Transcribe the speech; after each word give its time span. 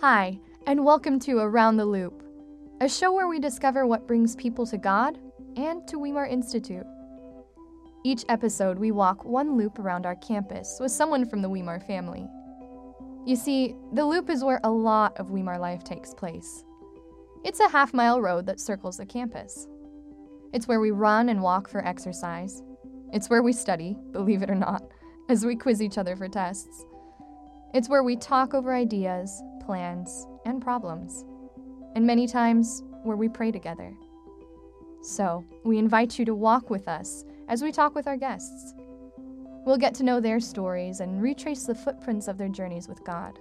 Hi, 0.00 0.38
and 0.66 0.82
welcome 0.82 1.18
to 1.20 1.40
Around 1.40 1.76
the 1.76 1.84
Loop, 1.84 2.22
a 2.80 2.88
show 2.88 3.12
where 3.12 3.28
we 3.28 3.38
discover 3.38 3.86
what 3.86 4.06
brings 4.06 4.34
people 4.34 4.64
to 4.64 4.78
God 4.78 5.18
and 5.56 5.86
to 5.88 5.98
Weimar 5.98 6.24
Institute. 6.24 6.86
Each 8.02 8.24
episode, 8.30 8.78
we 8.78 8.92
walk 8.92 9.26
one 9.26 9.58
loop 9.58 9.78
around 9.78 10.06
our 10.06 10.14
campus 10.14 10.78
with 10.80 10.90
someone 10.90 11.26
from 11.26 11.42
the 11.42 11.50
Weimar 11.50 11.80
family. 11.80 12.26
You 13.26 13.36
see, 13.36 13.76
the 13.92 14.06
loop 14.06 14.30
is 14.30 14.42
where 14.42 14.62
a 14.64 14.70
lot 14.70 15.20
of 15.20 15.32
Weimar 15.32 15.58
life 15.58 15.84
takes 15.84 16.14
place. 16.14 16.64
It's 17.44 17.60
a 17.60 17.68
half 17.68 17.92
mile 17.92 18.22
road 18.22 18.46
that 18.46 18.58
circles 18.58 18.96
the 18.96 19.04
campus. 19.04 19.68
It's 20.54 20.66
where 20.66 20.80
we 20.80 20.92
run 20.92 21.28
and 21.28 21.42
walk 21.42 21.68
for 21.68 21.86
exercise. 21.86 22.62
It's 23.12 23.28
where 23.28 23.42
we 23.42 23.52
study, 23.52 23.98
believe 24.12 24.42
it 24.42 24.50
or 24.50 24.54
not, 24.54 24.82
as 25.28 25.44
we 25.44 25.56
quiz 25.56 25.82
each 25.82 25.98
other 25.98 26.16
for 26.16 26.26
tests. 26.26 26.86
It's 27.74 27.90
where 27.90 28.02
we 28.02 28.16
talk 28.16 28.54
over 28.54 28.74
ideas, 28.74 29.42
plans, 29.70 30.26
and 30.46 30.60
problems. 30.60 31.24
And 31.94 32.04
many 32.04 32.26
times, 32.26 32.82
where 33.04 33.16
we 33.16 33.28
pray 33.28 33.52
together. 33.52 33.94
So, 35.00 35.44
we 35.64 35.78
invite 35.78 36.18
you 36.18 36.24
to 36.24 36.34
walk 36.34 36.70
with 36.70 36.88
us 36.88 37.24
as 37.46 37.62
we 37.62 37.70
talk 37.70 37.94
with 37.94 38.08
our 38.08 38.16
guests. 38.16 38.74
We'll 39.64 39.76
get 39.76 39.94
to 39.94 40.02
know 40.02 40.18
their 40.18 40.40
stories 40.40 40.98
and 40.98 41.22
retrace 41.22 41.66
the 41.66 41.76
footprints 41.76 42.26
of 42.26 42.36
their 42.36 42.48
journeys 42.48 42.88
with 42.88 43.04
God. 43.04 43.38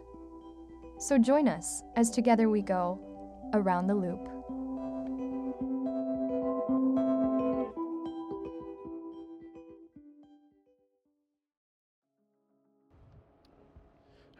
So, 1.00 1.18
join 1.18 1.48
us 1.48 1.82
as 1.96 2.12
together 2.12 2.48
we 2.48 2.62
go 2.62 3.00
around 3.56 3.88
the 3.88 3.96
loop. 3.96 4.30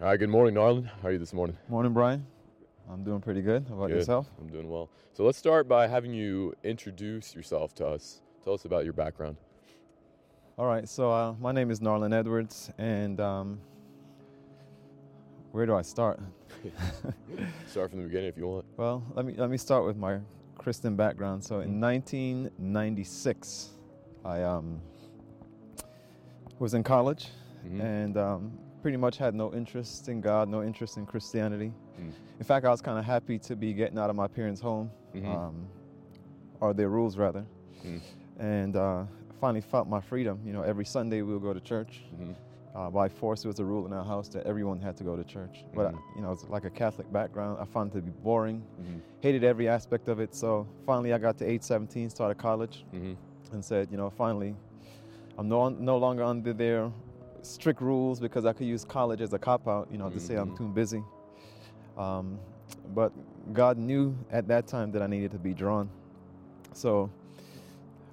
All 0.10 0.14
right, 0.14 0.20
good 0.20 0.30
morning, 0.32 0.56
Narlin. 0.56 0.90
How 1.04 1.10
are 1.10 1.12
you 1.12 1.20
this 1.20 1.34
morning? 1.34 1.56
Morning, 1.68 1.94
Brian. 1.94 2.26
I'm 2.90 3.04
doing 3.04 3.22
pretty 3.22 3.44
good. 3.44 3.68
How 3.70 3.76
about 3.76 3.90
Good. 3.90 3.98
yourself? 3.98 4.26
I'm 4.42 4.48
doing 4.48 4.68
well. 4.68 4.90
So 5.14 5.24
let's 5.24 5.38
start 5.38 5.68
by 5.68 5.86
having 5.86 6.16
you 6.16 6.56
introduce 6.64 7.36
yourself 7.36 7.76
to 7.76 7.86
us. 7.86 8.24
Tell 8.44 8.54
us 8.56 8.66
about 8.66 8.86
your 8.86 8.94
background. 8.94 9.38
All 10.58 10.66
right. 10.66 10.90
So 10.90 11.12
uh, 11.12 11.36
my 11.40 11.52
name 11.52 11.70
is 11.70 11.80
Narlin 11.80 12.12
Edwards, 12.12 12.72
and 12.80 13.20
um, 13.20 13.60
where 15.52 15.68
do 15.68 15.76
I 15.76 15.84
start? 15.84 16.20
Start 17.68 17.92
from 17.92 18.00
the 18.00 18.06
beginning 18.08 18.30
if 18.30 18.36
you 18.36 18.48
want. 18.48 18.66
Well, 18.78 19.04
let 19.14 19.26
me 19.28 19.36
let 19.38 19.52
me 19.52 19.58
start 19.58 19.86
with 19.86 19.96
my 19.96 20.18
Christian 20.58 20.96
background. 20.96 21.44
So 21.44 21.60
in 21.60 21.80
1996, 21.80 23.70
I 24.26 24.42
um, 24.42 24.82
was 26.58 26.74
in 26.74 26.82
college, 26.82 27.28
Mhm. 27.64 27.80
and 27.80 28.18
um, 28.18 28.58
pretty 28.82 28.98
much 28.98 29.18
had 29.18 29.36
no 29.36 29.54
interest 29.54 30.08
in 30.10 30.22
God, 30.22 30.48
no 30.50 30.64
interest 30.64 30.98
in 30.98 31.06
Christianity. 31.06 31.72
Mm. 32.00 32.12
In 32.40 32.46
fact, 32.46 32.66
I 32.66 32.70
was 32.70 32.82
kind 32.82 32.98
of 32.98 33.06
happy 33.06 33.38
to 33.40 33.56
be 33.56 33.74
getting 33.74 33.98
out 34.00 34.10
of 34.10 34.16
my 34.16 34.28
parents' 34.28 34.62
home, 34.62 34.90
Mhm. 35.14 35.26
um, 35.36 35.68
or 36.62 36.74
their 36.74 36.90
rules 36.90 37.18
rather. 37.18 37.46
Mm. 37.86 38.02
and 38.40 38.76
uh, 38.76 39.04
finally 39.42 39.60
felt 39.62 39.88
my 39.88 40.00
freedom. 40.02 40.40
You 40.46 40.52
know, 40.54 40.62
every 40.62 40.86
Sunday 40.86 41.22
we 41.22 41.34
would 41.34 41.42
go 41.42 41.54
to 41.54 41.60
church. 41.62 42.04
Mhm. 42.18 42.36
Uh, 42.76 42.90
by 42.90 43.10
force, 43.10 43.44
it 43.44 43.48
was 43.50 43.60
a 43.60 43.66
rule 43.66 43.86
in 43.86 43.92
our 43.94 44.04
house 44.04 44.30
that 44.30 44.46
everyone 44.46 44.80
had 44.80 44.96
to 44.98 45.04
go 45.04 45.16
to 45.18 45.24
church. 45.26 45.66
But 45.74 45.88
uh, 45.88 45.92
Mhm. 45.92 46.00
you 46.16 46.22
know, 46.22 46.32
it's 46.32 46.48
like 46.50 46.64
a 46.66 46.70
Catholic 46.70 47.12
background. 47.12 47.58
I 47.60 47.66
found 47.66 47.92
it 47.92 47.96
to 47.96 48.02
be 48.02 48.12
boring. 48.24 48.64
Mhm. 48.82 49.02
Hated 49.22 49.44
every 49.44 49.68
aspect 49.68 50.08
of 50.08 50.20
it. 50.22 50.34
So 50.36 50.68
finally, 50.86 51.12
I 51.14 51.18
got 51.18 51.38
to 51.40 51.46
age 51.46 51.64
17, 51.64 52.10
started 52.10 52.38
college, 52.38 52.86
Mhm. 52.94 53.16
and 53.52 53.64
said, 53.64 53.90
you 53.92 53.98
know, 53.98 54.10
finally, 54.10 54.56
I'm 55.38 55.48
no 55.50 55.68
no 55.70 55.98
longer 55.98 56.24
under 56.24 56.54
their 56.54 56.92
strict 57.46 57.82
rules 57.82 58.20
because 58.20 58.46
I 58.46 58.54
could 58.54 58.68
use 58.68 58.84
college 58.86 59.22
as 59.22 59.34
a 59.34 59.40
cop 59.40 59.68
out. 59.68 59.88
You 59.92 59.98
know, 59.98 60.10
to 60.10 60.20
say 60.20 60.36
I'm 60.36 60.52
Mhm. 60.52 60.58
too 60.58 60.68
busy. 60.68 61.04
Um, 61.98 62.40
but 62.94 63.12
God 63.54 63.78
knew 63.78 64.16
at 64.32 64.48
that 64.48 64.68
time 64.68 64.92
that 64.92 65.02
I 65.02 65.08
needed 65.08 65.32
to 65.32 65.40
be 65.40 65.54
drawn. 65.54 65.90
So 66.74 67.10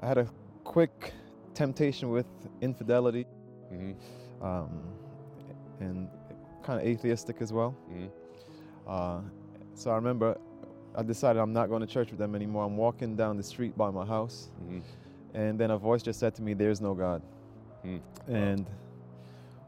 I 0.00 0.06
had 0.06 0.18
a 0.18 0.26
quick 0.64 1.12
temptation 1.54 2.10
with 2.10 2.26
infidelity 2.60 3.26
Mhm. 3.72 3.94
um, 4.42 4.80
and 5.80 6.08
kind 6.62 6.80
of 6.80 6.86
atheistic 6.86 7.40
as 7.40 7.52
well. 7.52 7.74
Mhm. 7.90 8.08
Uh, 8.86 9.20
so 9.74 9.90
I 9.90 9.94
remember 9.96 10.36
I 10.94 11.02
decided 11.02 11.40
I'm 11.40 11.52
not 11.52 11.68
going 11.68 11.80
to 11.82 11.86
church 11.86 12.10
with 12.10 12.18
them 12.18 12.34
anymore. 12.34 12.64
I'm 12.64 12.76
walking 12.78 13.16
down 13.16 13.36
the 13.36 13.42
street 13.42 13.76
by 13.76 13.90
my 13.90 14.04
house, 14.06 14.50
Mhm. 14.66 14.80
and 15.34 15.60
then 15.60 15.70
a 15.70 15.76
voice 15.76 16.02
just 16.02 16.18
said 16.18 16.34
to 16.36 16.42
me, 16.42 16.54
There's 16.54 16.80
no 16.80 16.94
God. 16.94 17.20
Mm. 17.84 18.00
And 18.26 18.66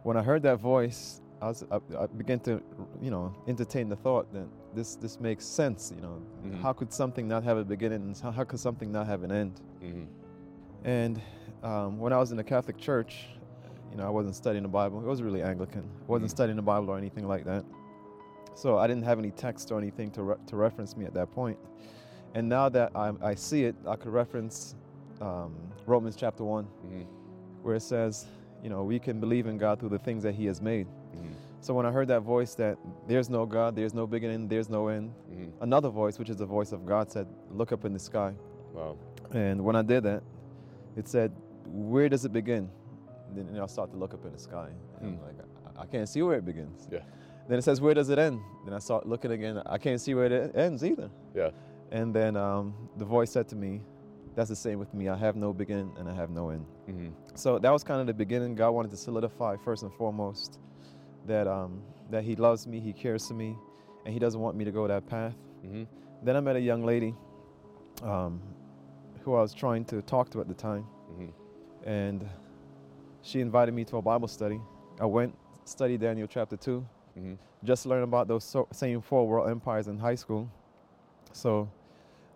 when 0.09 0.17
I 0.17 0.23
heard 0.23 0.43
that 0.45 0.59
voice, 0.59 1.21
I, 1.43 1.49
was, 1.49 1.67
I, 1.71 1.77
I 2.03 2.07
began 2.07 2.41
to, 2.41 2.63
you 3.03 3.11
know, 3.11 3.31
entertain 3.47 3.91
the 3.91 3.97
thought 3.97 4.33
that 4.33 4.47
this, 4.75 4.97
this 4.97 5.21
makes 5.21 5.45
sense. 5.45 5.93
You 5.95 6.01
know, 6.01 6.23
Mhm. 6.43 6.63
how 6.63 6.73
could 6.73 6.91
something 6.91 7.29
not 7.29 7.45
have 7.45 7.59
a 7.59 7.65
beginning? 7.65 8.01
and 8.01 8.17
How, 8.17 8.31
how 8.31 8.45
could 8.45 8.59
something 8.59 8.91
not 8.91 9.07
have 9.07 9.23
an 9.23 9.31
end? 9.31 9.61
Mhm. 9.83 10.07
And 10.85 11.21
um, 11.63 11.99
when 11.99 12.15
I 12.15 12.17
was 12.17 12.31
in 12.31 12.39
the 12.39 12.43
Catholic 12.55 12.79
Church, 12.79 13.29
you 13.91 13.99
know, 13.99 14.07
I 14.07 14.09
wasn't 14.09 14.35
studying 14.35 14.63
the 14.63 14.69
Bible. 14.71 14.99
It 15.01 15.07
was 15.07 15.21
really 15.23 15.43
Anglican. 15.43 15.85
I 15.85 16.11
wasn't 16.11 16.31
Mhm. 16.31 16.37
studying 16.39 16.57
the 16.57 16.63
Bible 16.63 16.89
or 16.89 16.97
anything 16.97 17.29
like 17.29 17.45
that. 17.45 17.67
So 18.55 18.79
I 18.79 18.87
didn't 18.87 19.05
have 19.05 19.19
any 19.19 19.31
text 19.31 19.71
or 19.71 19.77
anything 19.79 20.11
to, 20.13 20.23
re- 20.23 20.41
to 20.47 20.57
reference 20.57 20.97
me 20.97 21.05
at 21.05 21.13
that 21.13 21.31
point. 21.33 21.59
And 22.35 22.49
now 22.49 22.71
that 22.71 22.93
I, 22.95 23.13
I 23.21 23.35
see 23.35 23.65
it, 23.65 23.77
I 23.87 23.97
could 23.97 24.13
reference 24.15 24.75
um, 25.21 25.53
Romans 25.85 26.17
chapter 26.17 26.45
1, 26.45 26.65
Mhm. 26.65 27.05
where 27.63 27.75
it 27.75 27.83
says, 27.83 28.27
you 28.63 28.69
know, 28.71 28.83
we 28.85 28.99
can 28.99 29.21
believe 29.21 29.47
in 29.47 29.59
God 29.59 29.79
through 29.81 29.91
the 29.91 29.99
things 29.99 30.23
that 30.23 30.35
He 30.35 30.47
has 30.47 30.61
made. 30.61 30.87
Mhm. 31.15 31.33
So 31.61 31.75
when 31.75 31.87
I 31.87 31.91
heard 31.91 32.09
that 32.09 32.21
voice 32.23 32.55
that 32.57 32.79
there's 33.07 33.29
no 33.29 33.45
God, 33.47 33.75
there's 33.75 33.95
no 33.95 34.07
beginning, 34.07 34.49
there's 34.49 34.69
no 34.69 34.89
end, 34.89 35.13
Mhm. 35.33 35.51
another 35.61 35.89
voice, 35.89 36.19
which 36.19 36.31
is 36.31 36.37
the 36.37 36.47
voice 36.47 36.73
of 36.73 36.87
God, 36.87 37.11
said, 37.11 37.27
look 37.51 37.73
up 37.73 37.85
in 37.85 37.93
the 37.93 37.99
sky. 37.99 38.35
Wow. 38.75 38.97
And 39.33 39.65
when 39.65 39.75
I 39.77 39.83
did 39.83 40.05
that, 40.05 40.23
it 40.97 41.09
said, 41.09 41.33
"Where 41.67 42.09
does 42.09 42.25
it 42.25 42.33
begin?" 42.33 42.71
Then 43.35 43.47
you 43.49 43.55
know, 43.55 43.65
I 43.65 43.67
start 43.67 43.91
to 43.91 43.97
look 43.97 44.15
up 44.15 44.25
in 44.25 44.33
the 44.33 44.39
sky, 44.39 44.69
and 45.01 45.19
Hmm. 45.19 45.25
like, 45.25 45.35
I, 45.77 45.83
I 45.83 45.87
can't 45.87 46.09
see 46.09 46.23
where 46.23 46.37
it 46.39 46.45
begins. 46.45 46.89
Yeah. 46.91 47.01
Then 47.49 47.59
it 47.59 47.63
says, 47.63 47.81
"Where 47.81 47.95
does 47.95 48.09
it 48.11 48.19
end?" 48.19 48.41
Then 48.65 48.75
I 48.75 48.79
start 48.79 49.07
looking 49.07 49.31
again. 49.33 49.63
I 49.67 49.79
can't 49.79 50.01
see 50.01 50.15
where 50.15 50.27
it 50.27 50.57
ends 50.57 50.83
either. 50.85 51.11
Yeah. 51.35 51.51
And 51.91 52.15
then 52.15 52.37
um, 52.37 52.75
the 52.97 53.05
voice 53.05 53.31
said 53.31 53.49
to 53.49 53.57
me, 53.57 53.81
"That's 54.39 54.51
the 54.51 54.55
same 54.69 54.79
with 54.79 54.95
me. 54.95 55.09
I 55.09 55.17
have 55.17 55.35
no 55.35 55.53
beginning 55.53 55.91
and 55.99 56.09
I 56.09 56.15
have 56.15 56.31
no 56.31 56.51
end." 56.51 56.65
Mhm. 56.89 57.11
So 57.35 57.59
that 57.59 57.73
was 57.73 57.83
kind 57.83 58.01
of 58.01 58.07
the 58.07 58.15
beginning. 58.15 58.55
God 58.55 58.71
wanted 58.71 58.93
to 58.93 58.97
solidify 58.97 59.57
first 59.57 59.83
and 59.83 59.93
foremost 59.93 60.61
that 61.27 61.49
um, 61.49 61.83
that 62.13 62.23
He 62.23 62.37
loves 62.37 62.65
me, 62.67 62.79
He 62.79 62.93
cares 62.93 63.27
for 63.27 63.35
me, 63.35 63.57
and 64.05 64.15
He 64.15 64.21
doesn't 64.21 64.41
want 64.41 64.57
me 64.57 64.65
to 64.65 64.71
go 64.71 64.87
that 64.87 65.05
path. 65.09 65.35
Mhm. 65.67 65.89
Then 66.23 66.37
I 66.37 66.41
met 66.41 66.55
a 66.55 66.61
young 66.61 66.85
lady 66.85 67.17
um, 68.03 68.41
who 69.25 69.35
I 69.35 69.41
was 69.43 69.53
trying 69.53 69.85
to 69.87 70.03
talk 70.03 70.31
to 70.31 70.41
at 70.41 70.47
the 70.47 70.55
time, 70.55 70.87
Mhm. 71.13 71.31
and 71.85 72.25
she 73.23 73.41
invited 73.41 73.75
me 73.75 73.85
to 73.87 73.97
a 73.97 74.03
Bible 74.03 74.29
study. 74.29 74.61
I 75.01 75.07
went, 75.07 75.35
studied 75.65 76.01
Daniel 76.01 76.29
chapter 76.29 76.57
2, 76.57 76.85
Mhm. 77.19 77.39
just 77.65 77.87
learned 77.87 78.05
about 78.05 78.29
those 78.29 78.45
so, 78.45 78.69
same 78.71 79.01
four 79.01 79.27
world 79.27 79.51
empires 79.51 79.89
in 79.89 79.99
high 79.99 80.15
school. 80.15 80.49
So 81.33 81.69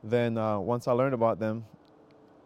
then 0.03 0.37
uh, 0.37 0.59
once 0.59 0.89
I 0.89 0.93
learned 0.93 1.15
about 1.15 1.39
them, 1.39 1.65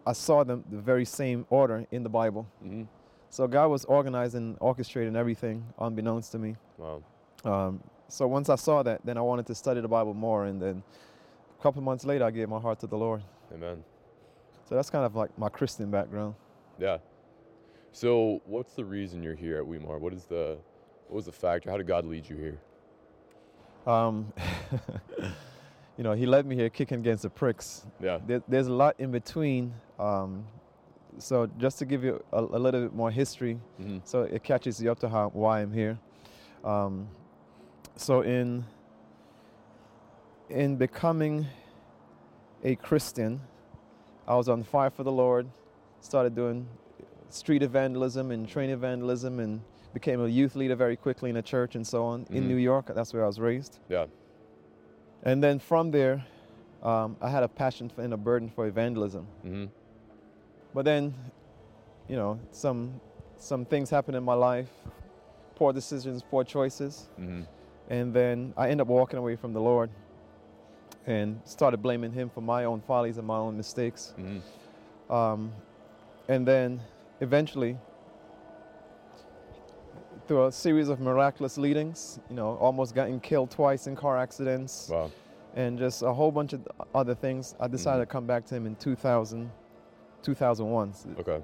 I 0.07 0.13
saw 0.13 0.45
them 0.45 0.65
the 0.71 0.79
very 0.79 1.05
same 1.05 1.47
order 1.51 1.85
in 1.91 2.03
the 2.03 2.09
Bible. 2.09 2.47
Mhm. 2.65 2.87
So 3.29 3.47
God 3.49 3.69
was 3.69 3.85
organizing, 3.87 4.55
orchestrating 4.61 5.17
everything 5.17 5.65
unbeknownst 5.79 6.33
to 6.33 6.39
me. 6.39 6.57
Wow. 6.79 7.03
Um, 7.45 7.83
so 8.09 8.27
once 8.29 8.49
I 8.49 8.55
saw 8.55 8.83
that, 8.85 9.05
then 9.05 9.19
I 9.19 9.21
wanted 9.21 9.47
to 9.47 9.55
study 9.55 9.81
the 9.81 9.89
Bible 9.89 10.15
more, 10.15 10.45
and 10.45 10.63
then 10.63 10.83
a 11.59 11.63
couple 11.63 11.83
months 11.83 12.05
later, 12.05 12.25
I 12.25 12.31
gave 12.31 12.49
my 12.49 12.61
heart 12.61 12.79
to 12.81 12.87
the 12.87 12.97
Lord. 12.97 13.23
Amen. 13.53 13.83
So 14.69 14.75
that's 14.77 14.91
kind 14.91 15.05
of 15.05 15.17
like 15.17 15.37
my 15.37 15.49
Christian 15.49 15.91
background. 15.91 16.35
Yeah. 16.79 16.99
So, 17.93 18.43
what's 18.47 18.75
the 18.75 18.85
reason 18.85 19.23
you're 19.23 19.35
here 19.35 19.57
at 19.57 19.67
Weimar? 19.67 19.99
What 19.99 20.13
is 20.13 20.25
the 20.25 20.59
what 21.09 21.17
was 21.17 21.27
the 21.27 21.33
factor? 21.33 21.71
How 21.71 21.77
did 21.77 21.87
God 21.87 22.05
lead 22.05 22.29
you 22.29 22.37
here? 22.37 22.59
Um, 23.87 24.33
you 25.97 26.05
know, 26.05 26.13
He 26.13 26.27
led 26.27 26.47
me 26.47 26.55
here 26.57 26.69
kicking 26.71 26.99
against 26.99 27.23
the 27.23 27.31
pricks. 27.31 27.87
Yeah. 28.01 28.19
There, 28.27 28.43
there's 28.49 28.67
a 28.69 28.73
lot 28.73 28.95
in 28.99 29.11
between. 29.11 29.73
Um, 29.99 30.47
so 31.19 31.47
just 31.59 31.79
to 31.79 31.87
give 31.87 32.05
you 32.05 32.23
a, 32.33 32.41
a 32.41 32.59
little 32.59 32.83
bit 32.83 32.95
more 32.95 33.11
history, 33.11 33.59
Mhm. 33.81 34.01
so 34.05 34.23
it 34.23 34.43
catches 34.43 34.83
you 34.83 34.91
up 34.91 34.99
to 35.01 35.09
how 35.09 35.31
why 35.33 35.61
I'm 35.63 35.73
here. 35.73 35.99
Um, 36.65 37.09
so 37.97 38.21
in 38.21 38.65
in 40.51 40.77
becoming 40.77 41.47
a 42.63 42.77
Christian, 42.77 43.41
I 44.29 44.35
was 44.37 44.49
on 44.49 44.63
fire 44.63 44.91
for 44.91 45.03
the 45.03 45.13
Lord. 45.13 45.49
Started 46.01 46.35
doing 46.35 46.69
street 47.31 47.63
evangelism 47.63 48.31
and 48.31 48.49
train 48.49 48.71
evangelism, 48.71 49.41
and 49.41 49.61
became 49.95 50.21
a 50.21 50.29
youth 50.29 50.55
leader 50.55 50.77
very 50.77 50.97
quickly 50.97 51.31
in 51.31 51.37
a 51.37 51.43
church 51.43 51.75
and 51.75 51.87
so 51.87 52.05
on 52.05 52.27
in 52.31 52.45
Mhm. 52.45 52.49
New 52.49 52.57
York. 52.57 52.87
That's 52.95 53.13
where 53.15 53.25
I 53.25 53.27
was 53.27 53.41
raised. 53.41 53.81
Yeah. 53.89 54.07
And 55.27 55.43
then 55.43 55.59
from 55.59 55.91
there, 55.91 56.25
um, 56.85 57.17
I 57.21 57.29
had 57.29 57.43
a 57.43 57.49
passion 57.49 57.89
for, 57.89 58.01
and 58.03 58.15
a 58.15 58.17
burden 58.17 58.49
for 58.49 58.65
evangelism. 58.69 59.27
Mhm. 59.45 59.71
But 60.73 60.85
then, 60.85 61.15
you 62.09 62.15
know, 62.17 62.39
some 62.53 63.01
some 63.39 63.67
things 63.67 63.91
happened 63.91 64.17
in 64.17 64.23
my 64.23 64.35
life, 64.35 64.71
poor 65.57 65.73
decisions, 65.73 66.23
poor 66.23 66.45
choices, 66.45 67.09
Mhm. 67.19 67.45
And 67.89 68.15
then 68.15 68.53
I 68.57 68.65
ended 68.71 68.83
up 68.83 68.89
walking 68.89 69.19
away 69.19 69.37
from 69.37 69.53
the 69.53 69.61
Lord 69.61 69.91
and 71.07 71.41
started 71.45 71.83
blaming 71.83 72.13
Him 72.13 72.31
for 72.31 72.41
my 72.41 72.65
own 72.65 72.81
follies 72.81 73.19
and 73.19 73.27
my 73.27 73.37
own 73.39 73.57
mistakes. 73.57 74.15
hmm 74.17 74.39
Um, 75.13 75.53
and 76.29 76.47
then 76.47 76.81
eventually, 77.21 77.79
through 80.27 80.47
a 80.47 80.53
series 80.53 80.89
of 80.89 81.01
miraculous 81.01 81.57
leadings, 81.57 82.19
you 82.29 82.37
know, 82.37 82.57
almost 82.57 82.95
getting 82.95 83.21
killed 83.21 83.51
twice 83.51 83.87
in 83.87 83.95
car 83.97 84.19
accidents 84.19 84.89
Wow. 84.91 85.11
and 85.55 85.79
just 85.79 86.03
a 86.03 86.13
whole 86.13 86.33
bunch 86.33 86.53
of 86.53 86.67
other 86.95 87.15
things, 87.15 87.55
I 87.61 87.69
decided 87.69 88.01
to 88.03 88.07
come 88.07 88.27
back 88.27 88.45
to 88.47 88.55
Him 88.55 88.67
in 88.67 88.77
2000, 88.77 89.51
2001. 90.23 90.93
Okay. 91.21 91.43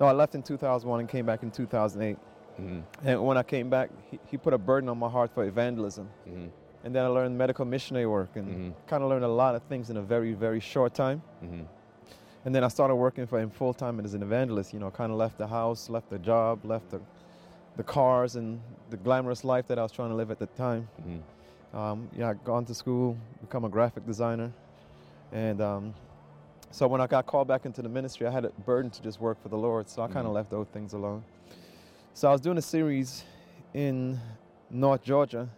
No, 0.00 0.06
I 0.06 0.12
left 0.12 0.34
in 0.34 0.42
2001 0.42 1.00
and 1.00 1.08
came 1.08 1.24
back 1.26 1.42
in 1.42 1.50
2008. 1.50 2.16
hmm 2.56 2.80
And 3.04 3.24
when 3.24 3.36
I 3.38 3.42
came 3.42 3.70
back, 3.70 3.90
he, 4.10 4.18
he 4.26 4.36
put 4.36 4.52
a 4.52 4.58
burden 4.58 4.88
on 4.88 4.98
my 4.98 5.08
heart 5.08 5.30
for 5.32 5.44
evangelism. 5.44 6.08
hmm 6.24 6.48
And 6.84 6.94
then 6.94 7.04
I 7.04 7.08
learned 7.08 7.38
medical 7.38 7.64
missionary 7.64 8.06
work 8.06 8.36
and 8.36 8.48
Mhm. 8.48 8.74
kind 8.86 9.02
of 9.02 9.08
learned 9.08 9.24
a 9.24 9.28
lot 9.42 9.54
of 9.54 9.62
things 9.62 9.88
in 9.90 9.96
a 9.96 10.02
very, 10.02 10.32
very 10.34 10.60
short 10.60 10.92
time. 10.94 11.22
hmm 11.40 11.62
And 12.44 12.52
then 12.54 12.64
I 12.64 12.68
started 12.68 12.96
working 12.96 13.26
for 13.26 13.38
him 13.38 13.50
full 13.50 13.72
time 13.72 14.00
as 14.04 14.14
an 14.14 14.22
evangelist. 14.22 14.72
You 14.74 14.80
know, 14.80 14.90
kind 14.90 15.12
of 15.12 15.18
left 15.18 15.38
the 15.38 15.46
house, 15.46 15.88
left 15.88 16.10
the 16.10 16.18
job, 16.18 16.64
left 16.64 16.90
the, 16.90 17.00
the 17.76 17.82
cars 17.82 18.36
and 18.36 18.60
the 18.90 18.96
glamorous 18.96 19.44
life 19.44 19.66
that 19.68 19.78
I 19.78 19.82
was 19.82 19.92
trying 19.92 20.10
to 20.10 20.14
live 20.14 20.30
at 20.30 20.38
the 20.38 20.46
time. 20.46 20.88
hmm 21.02 21.76
Um, 21.76 22.08
yeah, 22.14 22.30
I 22.30 22.34
gone 22.34 22.66
to 22.66 22.74
school, 22.74 23.16
become 23.40 23.64
a 23.64 23.68
graphic 23.70 24.04
designer, 24.06 24.52
and 25.32 25.60
um, 25.62 25.94
so 26.70 26.86
when 26.86 27.00
I 27.00 27.06
got 27.06 27.24
called 27.26 27.48
back 27.48 27.64
into 27.64 27.80
the 27.80 27.88
ministry, 27.88 28.26
I 28.26 28.30
had 28.30 28.44
a 28.44 28.50
burden 28.66 28.90
to 28.90 29.02
just 29.02 29.20
work 29.20 29.42
for 29.42 29.48
the 29.48 29.56
Lord. 29.56 29.88
So 29.88 30.02
I 30.02 30.06
kind 30.08 30.26
of 30.26 30.32
Mhm. 30.32 30.34
left 30.34 30.50
those 30.50 30.68
things 30.68 30.92
alone. 30.92 31.24
So 32.14 32.28
I 32.28 32.32
was 32.32 32.42
doing 32.42 32.58
a 32.58 32.62
series 32.62 33.24
in 33.72 34.20
North 34.68 35.02
Georgia 35.02 35.48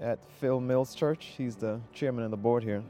at 0.00 0.18
Phil 0.40 0.60
Mills 0.60 0.94
Church. 0.96 1.26
He's 1.38 1.54
the 1.56 1.80
chairman 1.92 2.24
of 2.24 2.30
the 2.32 2.36
board 2.36 2.64
here, 2.64 2.82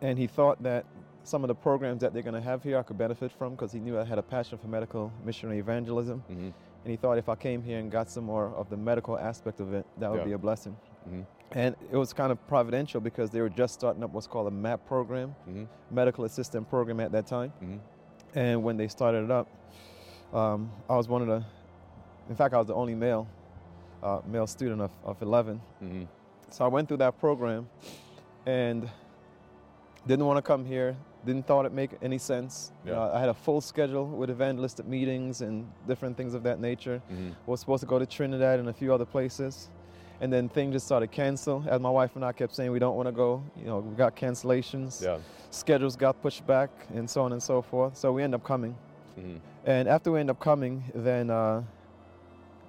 and 0.00 0.18
he 0.18 0.26
thought 0.28 0.62
that 0.62 0.84
some 1.24 1.42
of 1.42 1.48
the 1.48 1.54
programs 1.54 2.00
that 2.02 2.12
they're 2.12 2.22
going 2.22 2.34
to 2.34 2.40
have 2.40 2.62
here 2.62 2.78
I 2.78 2.82
could 2.84 2.98
benefit 2.98 3.32
from 3.32 3.52
because 3.54 3.72
he 3.72 3.80
knew 3.80 3.98
I 3.98 4.04
had 4.04 4.18
a 4.18 4.22
passion 4.22 4.58
for 4.58 4.68
medical 4.68 5.12
missionary 5.24 5.58
evangelism. 5.58 6.20
hmm 6.28 6.50
And 6.86 6.92
he 6.92 6.96
thought 6.96 7.18
if 7.18 7.28
I 7.28 7.34
came 7.34 7.64
here 7.64 7.80
and 7.80 7.90
got 7.90 8.08
some 8.08 8.22
more 8.22 8.54
of 8.54 8.70
the 8.70 8.76
medical 8.76 9.18
aspect 9.18 9.58
of 9.58 9.74
it, 9.74 9.84
that 9.98 10.08
would 10.08 10.18
Yeah. 10.18 10.24
be 10.24 10.32
a 10.34 10.38
blessing. 10.38 10.76
hmm 11.04 11.22
And 11.50 11.74
it 11.90 11.96
was 11.96 12.12
kind 12.12 12.30
of 12.30 12.38
providential 12.46 13.00
because 13.00 13.28
they 13.30 13.40
were 13.40 13.48
just 13.48 13.74
starting 13.74 14.04
up 14.04 14.12
what's 14.12 14.28
called 14.28 14.46
a 14.46 14.52
MAP 14.52 14.86
program, 14.86 15.34
hmm 15.46 15.64
medical 15.90 16.24
assistant 16.24 16.68
program 16.70 17.00
at 17.00 17.10
that 17.10 17.26
time. 17.26 17.50
hmm 17.58 17.78
And 18.38 18.62
when 18.62 18.76
they 18.76 18.86
started 18.86 19.24
it 19.24 19.30
up, 19.32 19.48
um, 20.32 20.70
I 20.88 20.94
was 20.96 21.08
one 21.08 21.22
of 21.22 21.26
the, 21.28 21.42
in 22.28 22.36
fact, 22.36 22.54
I 22.54 22.58
was 22.58 22.68
the 22.68 22.74
only 22.74 22.94
male, 22.94 23.26
uh, 24.04 24.20
male 24.24 24.46
student 24.46 24.80
of, 24.80 24.92
of 25.02 25.20
11. 25.22 25.60
hmm 25.80 26.04
So 26.50 26.64
I 26.64 26.68
went 26.68 26.86
through 26.86 26.98
that 26.98 27.18
program 27.18 27.68
and 28.46 28.88
didn't 30.06 30.24
want 30.24 30.36
to 30.38 30.42
come 30.42 30.64
here, 30.64 30.96
didn't 31.26 31.46
thought 31.46 31.66
it 31.66 31.72
make 31.72 31.90
any 32.02 32.18
sense. 32.18 32.72
You 32.84 32.92
know, 32.92 33.10
I 33.12 33.18
had 33.20 33.28
a 33.28 33.34
full 33.34 33.60
schedule 33.60 34.06
with 34.06 34.30
evangelistic 34.30 34.86
meetings 34.86 35.40
and 35.42 35.66
different 35.86 36.16
things 36.16 36.32
of 36.34 36.42
that 36.44 36.60
nature. 36.60 37.02
hmm 37.08 37.30
was 37.46 37.60
supposed 37.60 37.80
to 37.82 37.86
go 37.86 37.98
to 37.98 38.06
Trinidad 38.06 38.58
and 38.60 38.68
a 38.68 38.72
few 38.72 38.94
other 38.94 39.04
places. 39.04 39.68
And 40.22 40.32
then 40.32 40.48
things 40.48 40.72
just 40.72 40.86
started 40.86 41.10
cancel. 41.10 41.62
As 41.68 41.78
my 41.80 41.90
wife 41.90 42.16
and 42.16 42.24
I 42.24 42.32
kept 42.32 42.54
saying, 42.54 42.70
we 42.72 42.78
don't 42.78 42.96
want 42.96 43.06
to 43.08 43.12
go. 43.12 43.42
You 43.58 43.66
know, 43.66 43.78
we 43.80 43.94
got 43.96 44.16
cancellations. 44.16 45.02
Yeah. 45.04 45.18
Schedules 45.50 45.94
got 45.96 46.22
pushed 46.22 46.46
back, 46.46 46.70
and 46.94 47.08
so 47.10 47.20
on 47.22 47.32
and 47.32 47.42
so 47.42 47.60
forth. 47.60 47.96
So 47.98 48.12
we 48.12 48.22
end 48.22 48.34
up 48.34 48.42
coming. 48.42 48.74
hmm 49.14 49.36
And 49.66 49.88
after 49.88 50.10
we 50.12 50.20
end 50.20 50.30
up 50.30 50.40
coming, 50.40 50.82
then 50.94 51.28
uh, 51.30 51.62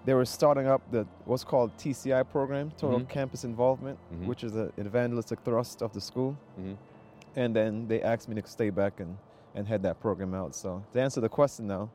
they 0.06 0.13
were 0.13 0.25
starting 0.25 0.68
up 0.68 0.81
the 0.92 1.06
what's 1.25 1.44
called 1.45 1.69
TCI 1.77 2.24
program, 2.24 2.71
Total 2.77 3.00
Mhm. 3.00 3.07
Campus 3.09 3.44
Involvement, 3.44 3.98
Mhm. 4.13 4.25
which 4.25 4.44
is 4.44 4.56
a- 4.56 4.71
an 4.77 4.86
evangelistic 4.88 5.39
thrust 5.45 5.81
of 5.81 5.92
the 5.94 6.01
school. 6.01 6.36
And 7.37 7.55
then 7.55 7.87
they 7.87 8.01
asked 8.01 8.27
me 8.27 8.41
to 8.41 8.47
stay 8.47 8.71
back 8.71 8.99
and, 8.99 9.15
and 9.55 9.67
head 9.67 9.83
that 9.83 9.99
program 10.01 10.33
out. 10.33 10.55
So 10.55 10.83
to 10.93 10.99
answer 11.01 11.21
the 11.21 11.29
question 11.29 11.67
now, 11.67 11.89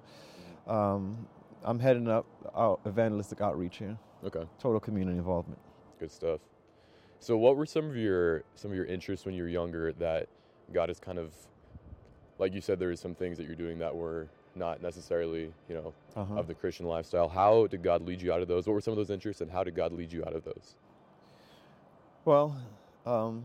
um, 0.68 1.26
I'm 1.64 1.80
heading 1.80 2.08
up 2.08 2.24
our 2.54 2.78
evangelistic 2.86 3.40
outreach 3.40 3.78
here 3.78 3.98
Okay. 4.24 4.44
total 4.60 4.78
community 4.80 5.18
involvement. 5.18 5.58
Good 5.98 6.12
stuff. 6.12 6.40
So, 7.18 7.36
what 7.36 7.56
were 7.56 7.66
some 7.66 7.88
of 7.90 7.96
your 7.96 8.44
some 8.54 8.70
of 8.70 8.76
your 8.76 8.86
interests 8.86 9.26
when 9.26 9.34
you 9.34 9.42
were 9.42 9.48
younger 9.48 9.92
that 9.94 10.28
God 10.72 10.88
has 10.90 10.98
kind 11.00 11.18
of, 11.18 11.32
like 12.38 12.52
you 12.54 12.60
said, 12.60 12.78
there 12.78 12.90
is 12.92 13.00
some 13.00 13.14
things 13.16 13.36
that 13.38 13.44
you're 13.46 13.56
doing 13.56 13.78
that 13.80 13.94
were 13.94 14.28
not 14.54 14.80
necessarily, 14.80 15.52
you 15.68 15.74
know, 15.74 15.94
Uh-huh. 16.16 16.34
of 16.38 16.46
the 16.46 16.54
Christian 16.54 16.86
lifestyle. 16.86 17.28
How 17.28 17.66
did 17.66 17.82
God 17.82 18.02
lead 18.02 18.22
you 18.22 18.32
out 18.32 18.42
of 18.42 18.48
those? 18.48 18.66
What 18.66 18.74
were 18.74 18.80
some 18.80 18.92
of 18.92 18.96
those 18.96 19.10
interests, 19.10 19.40
and 19.42 19.50
how 19.50 19.64
did 19.64 19.74
God 19.74 19.92
lead 19.92 20.12
you 20.12 20.24
out 20.24 20.34
of 20.34 20.44
those? 20.44 20.76
Well, 22.24 22.56
um, 23.06 23.44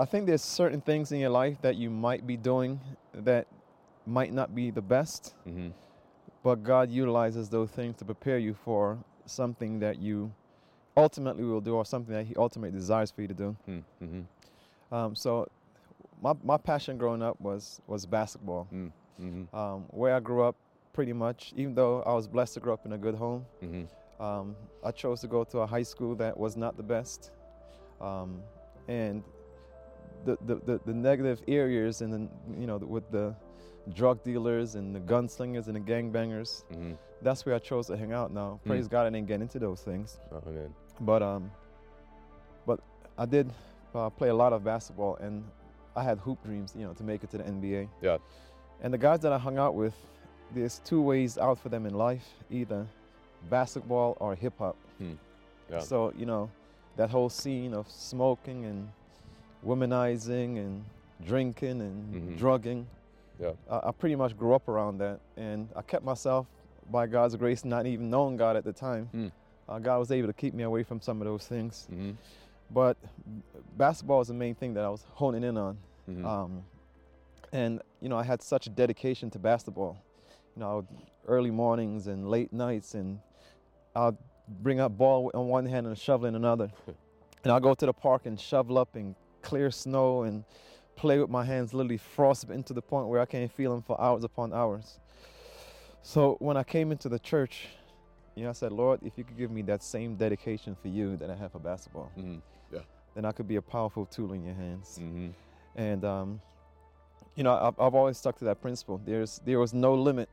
I 0.00 0.06
think 0.06 0.26
there's 0.26 0.40
certain 0.42 0.80
things 0.80 1.12
in 1.12 1.18
your 1.20 1.28
life 1.28 1.60
that 1.60 1.76
you 1.76 1.90
might 1.90 2.26
be 2.26 2.38
doing 2.38 2.80
that 3.12 3.46
might 4.06 4.32
not 4.32 4.54
be 4.54 4.70
the 4.70 4.80
best, 4.82 5.34
hmm 5.44 5.68
but 6.42 6.62
God 6.62 6.90
utilizes 6.90 7.50
those 7.50 7.70
things 7.70 7.96
to 7.96 8.04
prepare 8.06 8.38
you 8.38 8.54
for 8.54 8.96
something 9.26 9.78
that 9.80 9.98
you 9.98 10.32
ultimately 10.96 11.44
will 11.44 11.60
do 11.60 11.74
or 11.74 11.84
something 11.84 12.14
that 12.14 12.24
He 12.24 12.34
ultimately 12.34 12.78
desires 12.78 13.10
for 13.10 13.20
you 13.20 13.28
to 13.28 13.34
do. 13.34 13.56
hmm 13.66 14.22
Um, 14.90 15.14
so, 15.14 15.46
my, 16.22 16.32
my 16.42 16.56
passion 16.56 16.96
growing 16.96 17.20
up 17.20 17.38
was, 17.38 17.82
was 17.86 18.06
basketball. 18.06 18.64
hmm 18.70 19.42
Um, 19.52 19.84
where 19.90 20.14
I 20.14 20.20
grew 20.20 20.42
up, 20.44 20.56
pretty 20.94 21.12
much, 21.12 21.52
even 21.56 21.74
though 21.74 22.02
I 22.04 22.14
was 22.14 22.26
blessed 22.26 22.54
to 22.54 22.60
grow 22.60 22.72
up 22.72 22.86
in 22.86 22.92
a 22.94 22.98
good 22.98 23.16
home, 23.16 23.44
hmm 23.60 23.84
Um, 24.18 24.56
I 24.82 24.92
chose 24.92 25.20
to 25.20 25.28
go 25.28 25.44
to 25.44 25.58
a 25.58 25.66
high 25.66 25.84
school 25.92 26.14
that 26.16 26.38
was 26.38 26.56
not 26.56 26.78
the 26.78 26.86
best. 26.94 27.32
Um, 28.00 28.42
and 28.88 29.22
the, 30.24 30.38
the, 30.46 30.54
the, 30.66 30.80
the 30.86 30.94
negative 30.94 31.42
areas 31.48 32.00
and 32.02 32.12
the, 32.12 32.60
you 32.60 32.66
know, 32.66 32.76
with 32.76 33.10
the 33.10 33.34
drug 33.94 34.22
dealers 34.22 34.74
and 34.74 34.94
the 34.94 35.00
gunslingers 35.00 35.66
and 35.66 35.76
the 35.76 35.80
gangbangers, 35.80 36.64
hmm 36.72 36.92
that's 37.22 37.44
where 37.44 37.54
I 37.54 37.58
chose 37.58 37.86
to 37.88 37.98
hang 37.98 38.12
out 38.14 38.32
now. 38.32 38.60
Praise 38.64 38.88
God 38.88 39.06
I 39.06 39.10
didn't 39.10 39.28
get 39.28 39.42
into 39.42 39.58
those 39.58 39.82
things. 39.82 40.18
But, 41.00 41.22
um, 41.22 41.50
but 42.66 42.80
I 43.18 43.26
did 43.26 43.52
uh, 43.94 44.08
play 44.08 44.30
a 44.30 44.34
lot 44.34 44.54
of 44.54 44.64
basketball 44.64 45.16
and 45.16 45.44
I 45.94 46.02
had 46.02 46.18
hoop 46.18 46.42
dreams, 46.42 46.72
you 46.74 46.86
know, 46.86 46.94
to 46.94 47.02
make 47.02 47.22
it 47.22 47.30
to 47.32 47.36
the 47.38 47.44
NBA. 47.44 47.88
Yeah. 48.00 48.18
And 48.80 48.94
the 48.94 48.98
guys 48.98 49.20
that 49.20 49.32
I 49.32 49.38
hung 49.38 49.58
out 49.58 49.74
with, 49.74 49.94
there's 50.54 50.80
two 50.82 51.02
ways 51.02 51.36
out 51.36 51.58
for 51.58 51.68
them 51.68 51.84
in 51.84 51.94
life, 51.94 52.26
either 52.50 52.86
basketball 53.50 54.16
or 54.18 54.34
hip 54.34 54.54
hop. 54.58 54.76
Yeah. 55.70 55.80
So, 55.80 56.12
you 56.16 56.26
know, 56.26 56.50
that 56.96 57.10
whole 57.10 57.28
scene 57.28 57.74
of 57.74 57.88
smoking 57.90 58.64
and 58.64 58.88
womanizing 59.64 60.56
and 60.58 60.84
drinking 61.24 61.80
and 61.80 62.14
Mhm. 62.14 62.38
drugging, 62.38 62.86
Yeah. 63.38 63.52
I, 63.70 63.88
I 63.88 63.92
pretty 63.92 64.16
much 64.16 64.36
grew 64.36 64.54
up 64.54 64.68
around 64.68 64.98
that. 64.98 65.20
And 65.36 65.68
I 65.76 65.82
kept 65.82 66.04
myself, 66.04 66.46
by 66.90 67.06
God's 67.06 67.36
grace, 67.36 67.64
not 67.64 67.86
even 67.86 68.10
knowing 68.10 68.36
God 68.36 68.56
at 68.56 68.64
the 68.64 68.72
time. 68.72 69.06
Hmm. 69.12 69.28
Uh, 69.68 69.78
God 69.78 69.98
was 69.98 70.10
able 70.10 70.26
to 70.28 70.32
keep 70.32 70.54
me 70.54 70.64
away 70.64 70.82
from 70.82 71.00
some 71.00 71.20
of 71.20 71.26
those 71.26 71.46
things. 71.46 71.86
hmm 71.88 72.12
But 72.70 72.96
basketball 73.76 74.18
was 74.18 74.28
the 74.28 74.34
main 74.34 74.54
thing 74.54 74.74
that 74.74 74.84
I 74.84 74.88
was 74.88 75.04
honing 75.14 75.44
in 75.44 75.56
on. 75.56 75.78
hmm 76.06 76.26
Um, 76.26 76.64
and 77.52 77.80
you 78.00 78.08
know, 78.08 78.16
I 78.16 78.22
had 78.24 78.42
such 78.42 78.66
a 78.66 78.70
dedication 78.70 79.30
to 79.30 79.38
basketball. 79.38 79.96
You 80.56 80.60
know, 80.60 80.86
early 81.28 81.50
mornings 81.50 82.06
and 82.08 82.28
late 82.28 82.52
nights, 82.52 82.94
and 82.94 83.20
I'll 83.94 84.16
bring 84.48 84.80
up 84.80 84.96
ball 84.98 85.30
on 85.34 85.48
one 85.48 85.66
hand 85.66 85.86
and 85.86 85.96
a 85.96 85.98
shovel 85.98 86.26
in 86.26 86.34
another, 86.34 86.70
and 87.44 87.52
I'll 87.52 87.60
go 87.60 87.74
to 87.74 87.86
the 87.86 87.92
park 87.92 88.26
and 88.26 88.38
shovel 88.38 88.78
up 88.78 88.94
and 88.96 89.14
clear 89.42 89.70
snow 89.70 90.22
and 90.22 90.44
play 90.96 91.18
with 91.18 91.30
my 91.30 91.44
hands, 91.44 91.72
literally 91.72 91.96
frostbitten 91.96 92.62
to 92.64 92.72
the 92.74 92.82
point 92.82 93.08
where 93.08 93.20
I 93.20 93.26
can't 93.26 93.50
feel 93.50 93.72
them 93.72 93.82
for 93.82 94.00
hours 94.00 94.24
upon 94.24 94.52
hours. 94.52 94.98
So 96.02 96.36
when 96.40 96.56
I 96.56 96.62
came 96.62 96.92
into 96.92 97.08
the 97.08 97.18
church, 97.18 97.68
you 98.34 98.44
know, 98.44 98.50
I 98.50 98.52
said, 98.52 98.72
Lord, 98.72 99.00
if 99.02 99.18
you 99.18 99.24
could 99.24 99.36
give 99.36 99.50
me 99.50 99.62
that 99.62 99.82
same 99.82 100.16
dedication 100.16 100.74
for 100.80 100.88
you 100.88 101.16
that 101.18 101.30
I 101.30 101.34
have 101.36 101.52
for 101.52 101.58
basketball, 101.58 102.10
hmm 102.14 102.38
then 103.12 103.24
I 103.24 103.32
could 103.32 103.48
be 103.48 103.56
a 103.56 103.62
powerful 103.62 104.06
tool 104.06 104.32
in 104.34 104.44
your 104.44 104.54
hands. 104.54 104.96
hmm 104.98 105.30
And 105.74 106.04
um, 106.04 106.40
you 107.34 107.42
know, 107.42 107.54
I've, 107.54 107.74
I've 107.80 107.94
always 107.94 108.16
stuck 108.18 108.38
to 108.38 108.44
that 108.44 108.60
principle. 108.62 109.00
There's 109.04 109.40
there 109.44 109.58
was 109.58 109.74
no 109.74 109.94
limit, 109.94 110.28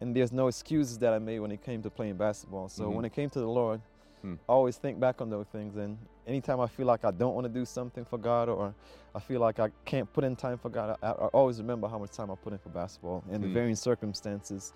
and 0.00 0.14
there's 0.14 0.30
no 0.30 0.48
excuses 0.48 0.98
that 0.98 1.14
I 1.14 1.18
made 1.18 1.38
when 1.38 1.50
it 1.52 1.62
came 1.64 1.82
to 1.82 1.90
playing 1.90 2.16
basketball. 2.16 2.68
So 2.68 2.84
Mhm. 2.90 2.94
when 2.96 3.04
it 3.06 3.12
came 3.14 3.30
to 3.30 3.40
the 3.40 3.48
Lord, 3.48 3.80
Hmm. 4.20 4.34
I 4.48 4.52
always 4.52 4.76
think 4.76 5.00
back 5.00 5.20
on 5.22 5.30
those 5.30 5.46
things. 5.48 5.76
And 5.76 5.96
anytime 6.26 6.60
I 6.60 6.66
feel 6.66 6.86
like 6.86 7.04
I 7.04 7.10
don't 7.10 7.34
want 7.34 7.46
to 7.46 7.52
do 7.52 7.64
something 7.64 8.04
for 8.04 8.18
God, 8.18 8.48
or 8.48 8.74
I 9.14 9.20
feel 9.20 9.40
like 9.40 9.58
I 9.60 9.70
can't 9.84 10.12
put 10.12 10.24
in 10.24 10.36
time 10.36 10.58
for 10.58 10.68
God, 10.68 10.96
I, 11.02 11.08
I 11.08 11.10
always 11.12 11.58
remember 11.58 11.88
how 11.88 11.98
much 11.98 12.12
time 12.12 12.30
I 12.30 12.34
put 12.34 12.52
in 12.52 12.58
for 12.58 12.68
basketball 12.68 13.24
and 13.30 13.42
the 13.42 13.48
Hmm. 13.48 13.54
varying 13.54 13.76
circumstances 13.76 14.72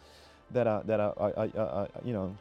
that 0.52 0.66
I 0.66 0.82
that 0.86 1.00
I, 1.00 1.12
I, 1.18 1.44
I, 1.60 1.86
you 2.04 2.12
know 2.12 2.36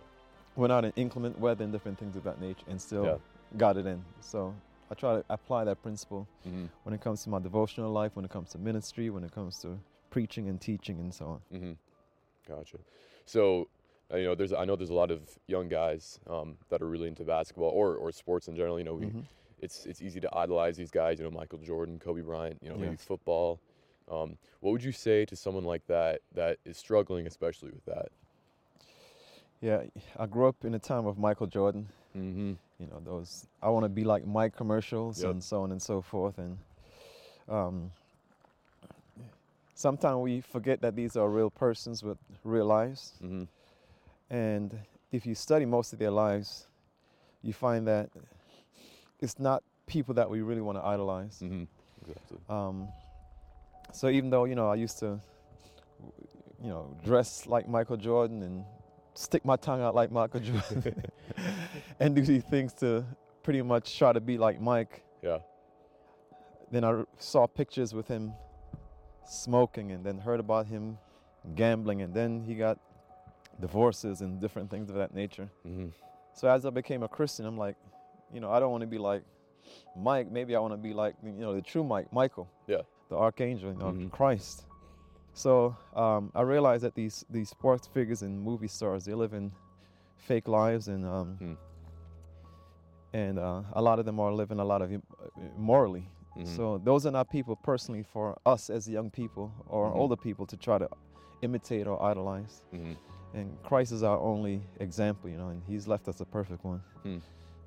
went 0.56 0.74
out 0.74 0.84
in 0.84 0.92
inclement 0.96 1.40
weather 1.40 1.64
and 1.64 1.72
different 1.72 1.98
things 1.98 2.16
of 2.16 2.24
that 2.24 2.40
nature, 2.42 2.64
and 2.68 2.82
still 2.82 3.06
Yeah. 3.06 3.18
got 3.58 3.78
it 3.78 3.86
in. 3.86 4.04
So 4.22 4.54
I 4.92 4.96
try 4.96 5.16
to 5.18 5.26
apply 5.30 5.64
that 5.66 5.82
principle 5.82 6.28
hmm 6.44 6.66
when 6.84 6.94
it 6.96 7.02
comes 7.02 7.24
to 7.24 7.30
my 7.30 7.40
devotional 7.40 7.92
life, 7.92 8.16
when 8.16 8.26
it 8.26 8.32
comes 8.32 8.50
to 8.52 8.58
ministry, 8.58 9.10
when 9.10 9.24
it 9.24 9.32
comes 9.32 9.60
to 9.60 9.80
preaching 10.10 10.48
and 10.50 10.60
teaching 10.60 11.00
and 11.00 11.14
so 11.14 11.26
on. 11.26 11.60
hmm 11.60 11.72
Gotcha. 12.48 12.78
So 13.26 13.68
you 14.14 14.24
know, 14.24 14.36
there's 14.36 14.54
I 14.54 14.66
know 14.66 14.76
there's 14.76 14.90
a 14.90 14.94
lot 14.94 15.12
of 15.12 15.22
young 15.48 15.68
guys 15.70 16.20
um, 16.30 16.58
that 16.70 16.82
are 16.82 16.88
really 16.88 17.08
into 17.08 17.24
basketball 17.24 17.70
or, 17.70 17.96
or 17.96 18.12
sports 18.12 18.48
in 18.48 18.56
general. 18.56 18.78
You 18.80 18.86
know, 18.86 18.96
we, 18.96 19.06
Mhm. 19.08 19.24
it's 19.62 19.86
it's 19.86 20.02
easy 20.02 20.20
to 20.22 20.30
idolize 20.36 20.78
these 20.78 20.92
guys. 20.92 21.20
You 21.20 21.26
know, 21.26 21.32
Michael 21.32 21.60
Jordan, 21.60 22.00
Kobe 22.00 22.22
Bryant. 22.22 22.58
You 22.62 22.70
know, 22.70 22.76
maybe 22.78 22.96
football. 22.96 23.60
Um, 24.10 24.38
what 24.62 24.72
would 24.72 24.84
you 24.84 24.92
say 24.92 25.26
to 25.26 25.36
someone 25.36 25.64
like 25.64 25.86
that 25.88 26.22
that 26.34 26.58
is 26.66 26.78
struggling, 26.78 27.28
especially 27.28 27.70
with 27.72 27.86
that? 27.86 28.08
Yeah, 29.62 29.84
I 30.18 30.26
grew 30.26 30.48
up 30.48 30.64
in 30.64 30.74
a 30.74 30.80
time 30.80 31.06
of 31.06 31.18
Michael 31.20 31.46
Jordan. 31.48 31.88
Mm-hmm. 32.18 32.54
You 32.80 32.88
know, 32.88 33.02
those 33.06 33.46
I 33.62 33.70
want 33.70 33.84
to 33.86 33.90
be 33.90 34.04
like 34.04 34.26
Mike 34.26 34.56
commercials 34.56 35.22
Yep. 35.22 35.32
and 35.32 35.44
so 35.44 35.62
on 35.62 35.72
and 35.72 35.82
so 35.82 36.02
forth. 36.02 36.38
And 36.40 36.58
um, 37.48 37.92
sometimes 39.76 40.18
we 40.18 40.42
forget 40.42 40.82
that 40.82 40.96
these 40.96 41.16
are 41.16 41.30
real 41.30 41.50
persons 41.50 42.04
with 42.04 42.18
real 42.44 42.66
lives. 42.66 43.14
Mm-hmm. 43.24 43.44
And 44.30 44.78
if 45.12 45.26
you 45.26 45.36
study 45.36 45.66
most 45.66 45.94
of 45.94 46.00
their 46.00 46.12
lives, 46.12 46.68
you 47.42 47.54
find 47.54 47.88
that 47.88 48.10
it's 49.20 49.40
not 49.40 49.64
people 49.88 50.14
that 50.16 50.30
we 50.30 50.42
really 50.42 50.62
want 50.62 50.78
to 50.78 50.84
idolize. 50.86 51.40
Mm-hmm. 51.42 51.64
Exactly. 52.02 52.38
Um, 52.50 52.88
so 53.92 54.08
even 54.10 54.30
though 54.30 54.46
you 54.46 54.56
know 54.56 54.70
I 54.70 54.76
used 54.76 55.00
to, 55.00 55.20
you 56.62 56.70
know, 56.70 56.96
dress 57.04 57.48
like 57.48 57.68
Michael 57.68 57.98
Jordan 57.98 58.44
and 58.44 58.64
stick 59.16 59.44
my 59.44 59.56
tongue 59.56 59.82
out 59.82 59.96
like 59.96 60.12
Michael 60.12 60.40
Jordan, 60.40 61.04
and 62.00 62.16
do 62.16 62.22
these 62.22 62.44
things 62.44 62.74
to 62.74 63.04
pretty 63.44 63.62
much 63.62 63.98
try 63.98 64.14
to 64.14 64.20
be 64.22 64.38
like 64.38 64.62
Mike, 64.62 65.04
Yeah. 65.24 65.40
then 66.72 66.84
I 66.84 67.04
saw 67.18 67.48
pictures 67.48 67.94
with 67.94 68.08
him 68.08 68.34
smoking, 69.26 69.92
and 69.92 70.04
then 70.06 70.20
heard 70.20 70.40
about 70.40 70.68
him 70.68 70.98
gambling, 71.56 72.02
and 72.02 72.14
then 72.14 72.42
he 72.44 72.56
got 72.56 72.80
divorces 73.60 74.22
and 74.22 74.40
different 74.40 74.70
things 74.70 74.90
of 74.90 74.96
that 74.96 75.14
nature. 75.14 75.50
Mm-hmm. 75.68 75.88
So 76.34 76.48
as 76.48 76.66
I 76.66 76.70
became 76.70 77.04
a 77.04 77.08
Christian, 77.08 77.46
I'm 77.46 77.58
like, 77.58 77.76
you 78.34 78.40
know, 78.40 78.52
I 78.52 78.60
don't 78.60 78.72
want 78.72 78.82
to 78.82 78.88
be 78.88 78.98
like 78.98 79.24
Mike. 79.96 80.32
Maybe 80.32 80.56
I 80.56 80.60
want 80.60 80.74
to 80.74 80.78
be 80.78 80.94
like, 80.94 81.16
you 81.24 81.32
know, 81.32 81.54
the 81.54 81.62
true 81.62 81.84
Mike, 81.84 82.12
Michael. 82.14 82.48
Yeah. 82.68 82.82
The 83.10 83.18
archangel, 83.18 83.72
you 83.72 83.78
know, 83.78 83.92
Mhm. 83.92 84.12
Christ. 84.12 84.66
So 85.34 85.76
um, 85.96 86.32
I 86.36 86.42
realized 86.42 86.84
that 86.84 86.96
these 86.96 87.26
these 87.30 87.50
sports 87.50 87.88
figures 87.88 88.22
and 88.22 88.42
movie 88.42 88.68
stars, 88.68 89.06
they 89.06 89.14
live 89.14 89.34
in 89.34 89.52
fake 90.18 90.48
lives, 90.48 90.88
and 90.88 91.06
um, 91.06 91.36
Hmm. 91.38 91.54
and 93.14 93.40
uh, 93.40 93.64
a 93.74 93.82
lot 93.82 94.00
of 94.00 94.06
them 94.06 94.20
are 94.20 94.32
living 94.32 94.60
a 94.60 94.66
lot 94.66 94.82
of 94.82 94.92
im- 94.92 95.04
immorally. 95.58 96.08
Mhm. 96.38 96.48
So 96.56 96.78
those 96.78 97.06
are 97.06 97.12
not 97.12 97.30
people 97.30 97.56
personally 97.56 98.04
for 98.04 98.38
us 98.46 98.70
as 98.70 98.88
young 98.88 99.10
people 99.10 99.52
or 99.68 99.90
Mhm. 99.92 99.96
older 99.96 100.16
people 100.16 100.46
to 100.48 100.58
try 100.58 100.78
to 100.78 100.88
imitate 101.42 101.88
or 101.88 102.02
idolize. 102.04 102.62
Mm-hmm. 102.74 102.94
And 103.34 103.58
Christ 103.64 103.92
is 103.92 104.04
our 104.04 104.20
only 104.20 104.62
example, 104.80 105.30
you 105.30 105.38
know, 105.38 105.50
and 105.50 105.62
He's 105.68 105.88
left 105.88 106.08
us 106.08 106.20
a 106.20 106.26
perfect 106.26 106.64
one. 106.66 106.82
Hmm. 107.04 107.18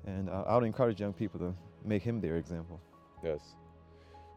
And 0.05 0.29
uh, 0.29 0.43
I 0.45 0.55
would 0.55 0.65
encourage 0.65 0.99
young 0.99 1.13
people 1.13 1.39
to 1.39 1.53
make 1.85 2.03
Him 2.03 2.19
their 2.19 2.35
example. 2.35 2.81
Yes. 3.23 3.55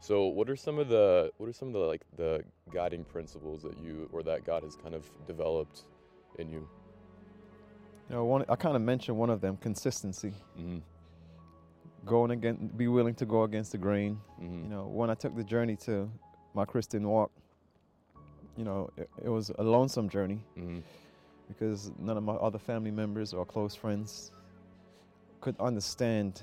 So, 0.01 0.27
what 0.27 0.49
are 0.49 0.57
some 0.57 0.79
of 0.79 0.89
the 0.89 1.33
what 1.39 1.49
are 1.49 1.53
some 1.53 1.69
of 1.69 1.75
the 1.75 1.81
like 1.81 2.03
the 2.17 2.45
guiding 2.73 3.03
principles 3.05 3.63
that 3.63 3.77
you 3.79 4.09
or 4.13 4.23
that 4.23 4.45
God 4.45 4.63
has 4.63 4.77
kind 4.77 4.95
of 4.95 5.05
developed 5.27 5.83
in 6.39 6.49
you? 6.49 6.69
You 8.09 8.17
know, 8.17 8.25
one, 8.25 8.45
I 8.49 8.55
kind 8.55 8.77
of 8.77 8.83
mentioned 8.83 9.17
one 9.17 9.31
of 9.31 9.41
them: 9.41 9.57
consistency. 9.57 10.33
Mm-hmm. 10.59 10.79
Going 12.05 12.31
again, 12.31 12.71
be 12.77 12.87
willing 12.87 13.17
to 13.17 13.27
go 13.27 13.43
against 13.43 13.73
the 13.73 13.79
grain. 13.79 14.21
Mm-hmm. 14.41 14.65
You 14.65 14.71
know, 14.71 14.87
when 14.87 15.11
I 15.11 15.15
took 15.15 15.35
the 15.35 15.43
journey 15.43 15.75
to 15.87 16.09
my 16.55 16.65
Christian 16.65 17.09
walk, 17.09 17.33
you 18.57 18.65
know, 18.65 18.91
it, 18.97 19.09
it 19.25 19.29
was 19.29 19.51
a 19.59 19.63
lonesome 19.63 20.09
journey 20.09 20.41
Mm-hmm. 20.59 20.79
because 21.49 21.91
none 21.99 22.17
of 22.17 22.23
my 22.25 22.35
other 22.35 22.59
family 22.59 22.91
members 22.91 23.33
or 23.33 23.45
close 23.45 23.75
friends 23.75 24.31
could 25.41 25.57
understand, 25.61 26.43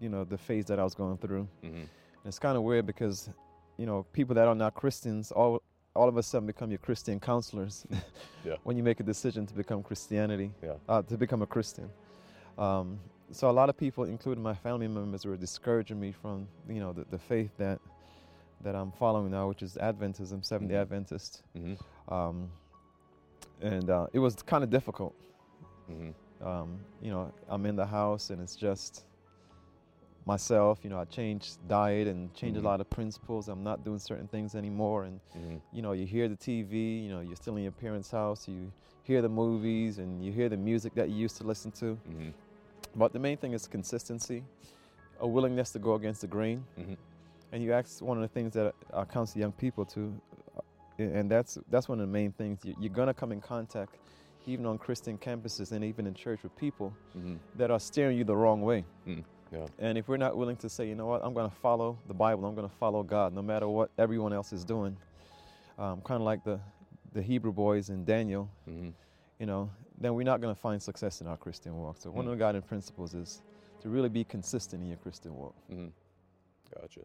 you 0.00 0.08
know, 0.08 0.24
the 0.24 0.38
phase 0.38 0.64
that 0.66 0.78
I 0.78 0.84
was 0.84 0.94
going 0.94 1.18
through. 1.18 1.46
Mm-hmm. 1.64 1.76
And 1.76 2.26
it's 2.26 2.38
kind 2.38 2.56
of 2.56 2.62
weird 2.64 2.86
because, 2.86 3.30
you 3.76 3.86
know, 3.86 4.04
people 4.12 4.34
that 4.34 4.46
are 4.48 4.54
not 4.54 4.74
Christians 4.74 5.32
all 5.32 5.62
all 5.96 6.08
of 6.08 6.16
a 6.16 6.22
sudden 6.22 6.46
become 6.46 6.70
your 6.70 6.78
Christian 6.78 7.18
counselors. 7.20 7.86
Yeah. 8.44 8.54
when 8.62 8.76
you 8.78 8.82
make 8.82 9.00
a 9.00 9.02
decision 9.02 9.44
to 9.46 9.52
become 9.54 9.82
Christianity, 9.82 10.50
Yeah. 10.62 10.74
uh, 10.88 11.02
to 11.02 11.18
become 11.18 11.42
a 11.42 11.46
Christian. 11.46 11.90
Um, 12.56 12.98
so 13.32 13.50
a 13.50 13.52
lot 13.60 13.68
of 13.68 13.76
people, 13.76 14.04
including 14.04 14.42
my 14.42 14.54
family 14.54 14.88
members, 14.88 15.26
were 15.26 15.36
discouraging 15.36 16.00
me 16.00 16.12
from, 16.12 16.48
you 16.68 16.80
know, 16.80 16.92
the, 16.94 17.04
the 17.10 17.18
faith 17.18 17.50
that 17.58 17.78
that 18.62 18.74
I'm 18.74 18.92
following 18.92 19.30
now, 19.30 19.48
which 19.48 19.62
is 19.62 19.76
Adventism, 19.80 20.44
Seventh 20.44 20.70
Day 20.70 20.76
Mhm. 20.76 20.82
Adventist. 20.82 21.42
Mm-hmm. 21.56 22.12
Um, 22.14 22.50
and 23.62 23.88
uh, 23.90 24.06
it 24.12 24.18
was 24.18 24.34
kind 24.42 24.62
of 24.64 24.70
difficult. 24.70 25.14
Mm-hmm. 25.90 26.46
Um, 26.46 26.78
you 27.02 27.10
know, 27.10 27.32
I'm 27.48 27.66
in 27.66 27.76
the 27.76 27.86
house 27.86 28.30
and 28.30 28.40
it's 28.40 28.56
just 28.56 29.04
myself. 30.26 30.80
You 30.82 30.90
know, 30.90 30.98
I 30.98 31.04
changed 31.04 31.56
diet 31.68 32.06
and 32.08 32.32
changed 32.34 32.58
a 32.58 32.62
lot 32.62 32.80
of 32.80 32.88
principles. 32.90 33.48
I'm 33.48 33.62
not 33.64 33.84
doing 33.84 33.98
certain 33.98 34.28
things 34.28 34.54
anymore. 34.54 35.04
And 35.04 35.20
Mm-hmm. 35.36 35.56
you 35.72 35.82
know, 35.82 35.92
you 35.92 36.06
hear 36.06 36.28
the 36.28 36.36
TV. 36.36 37.02
You 37.04 37.10
know, 37.10 37.20
you're 37.20 37.36
still 37.36 37.56
in 37.56 37.62
your 37.62 37.72
parents' 37.72 38.10
house. 38.10 38.46
You 38.48 38.72
hear 39.02 39.22
the 39.22 39.28
movies 39.28 39.98
and 39.98 40.24
you 40.24 40.32
hear 40.32 40.48
the 40.48 40.56
music 40.56 40.94
that 40.94 41.08
you 41.08 41.16
used 41.16 41.36
to 41.38 41.44
listen 41.44 41.70
to. 41.72 41.98
Mm-hmm. 42.08 42.28
But 42.96 43.12
the 43.12 43.18
main 43.18 43.36
thing 43.36 43.52
is 43.52 43.66
consistency, 43.66 44.42
a 45.20 45.26
willingness 45.26 45.70
to 45.72 45.78
go 45.78 45.94
against 45.94 46.20
the 46.22 46.26
grain. 46.26 46.64
And 47.52 47.62
you 47.62 47.72
ask 47.72 48.00
one 48.02 48.16
of 48.16 48.22
the 48.22 48.28
things 48.28 48.52
that 48.54 48.74
I 48.94 49.04
counsel 49.04 49.40
young 49.40 49.52
people 49.52 49.84
to, 49.86 50.20
uh, 50.56 50.60
and 51.02 51.30
that's 51.30 51.58
that's 51.68 51.88
one 51.88 52.00
of 52.00 52.06
the 52.06 52.12
main 52.12 52.32
things. 52.32 52.64
You- 52.64 52.76
You're 52.78 52.92
gonna 52.92 53.14
come 53.14 53.32
in 53.32 53.40
contact, 53.40 53.96
even 54.46 54.66
on 54.66 54.78
Christian 54.78 55.18
campuses 55.18 55.72
and 55.72 55.84
even 55.84 56.06
in 56.06 56.14
church, 56.14 56.42
with 56.42 56.54
people 56.56 56.94
Mm-hmm. 57.16 57.36
that 57.56 57.70
are 57.70 57.80
steering 57.80 58.16
you 58.16 58.24
the 58.24 58.36
wrong 58.36 58.62
way. 58.62 58.84
Mm, 59.06 59.24
yeah. 59.50 59.66
And 59.78 59.98
if 59.98 60.08
we're 60.08 60.16
not 60.16 60.36
willing 60.36 60.56
to 60.58 60.68
say, 60.68 60.88
you 60.88 60.94
know 60.94 61.06
what, 61.06 61.22
I'm 61.24 61.34
going 61.34 61.50
to 61.50 61.56
follow 61.56 61.98
the 62.06 62.14
Bible, 62.14 62.44
I'm 62.46 62.54
going 62.54 62.68
to 62.68 62.74
follow 62.76 63.02
God, 63.02 63.32
no 63.34 63.42
matter 63.42 63.66
what 63.68 63.90
everyone 63.98 64.32
else 64.32 64.52
is 64.52 64.64
doing, 64.64 64.96
um, 65.78 66.00
kind 66.02 66.20
of 66.20 66.24
like 66.26 66.44
the 66.44 66.60
the 67.12 67.22
Hebrew 67.22 67.52
boys 67.52 67.90
in 67.90 68.04
Daniel, 68.04 68.48
Mm-hmm. 68.68 68.90
you 69.40 69.46
know, 69.46 69.70
then 69.98 70.14
we're 70.14 70.22
not 70.22 70.40
going 70.40 70.54
to 70.54 70.60
find 70.60 70.80
success 70.80 71.20
in 71.20 71.26
our 71.26 71.36
Christian 71.36 71.76
walk. 71.76 71.96
So 71.98 72.10
one 72.12 72.24
Mm. 72.26 72.32
of 72.32 72.38
the 72.38 72.44
guiding 72.44 72.62
principles 72.62 73.14
is 73.14 73.42
to 73.82 73.88
really 73.88 74.08
be 74.08 74.22
consistent 74.24 74.82
in 74.82 74.88
your 74.88 74.98
Christian 74.98 75.34
walk 75.34 75.54
Mm-hmm. 75.70 75.88
Gotcha. 76.80 77.00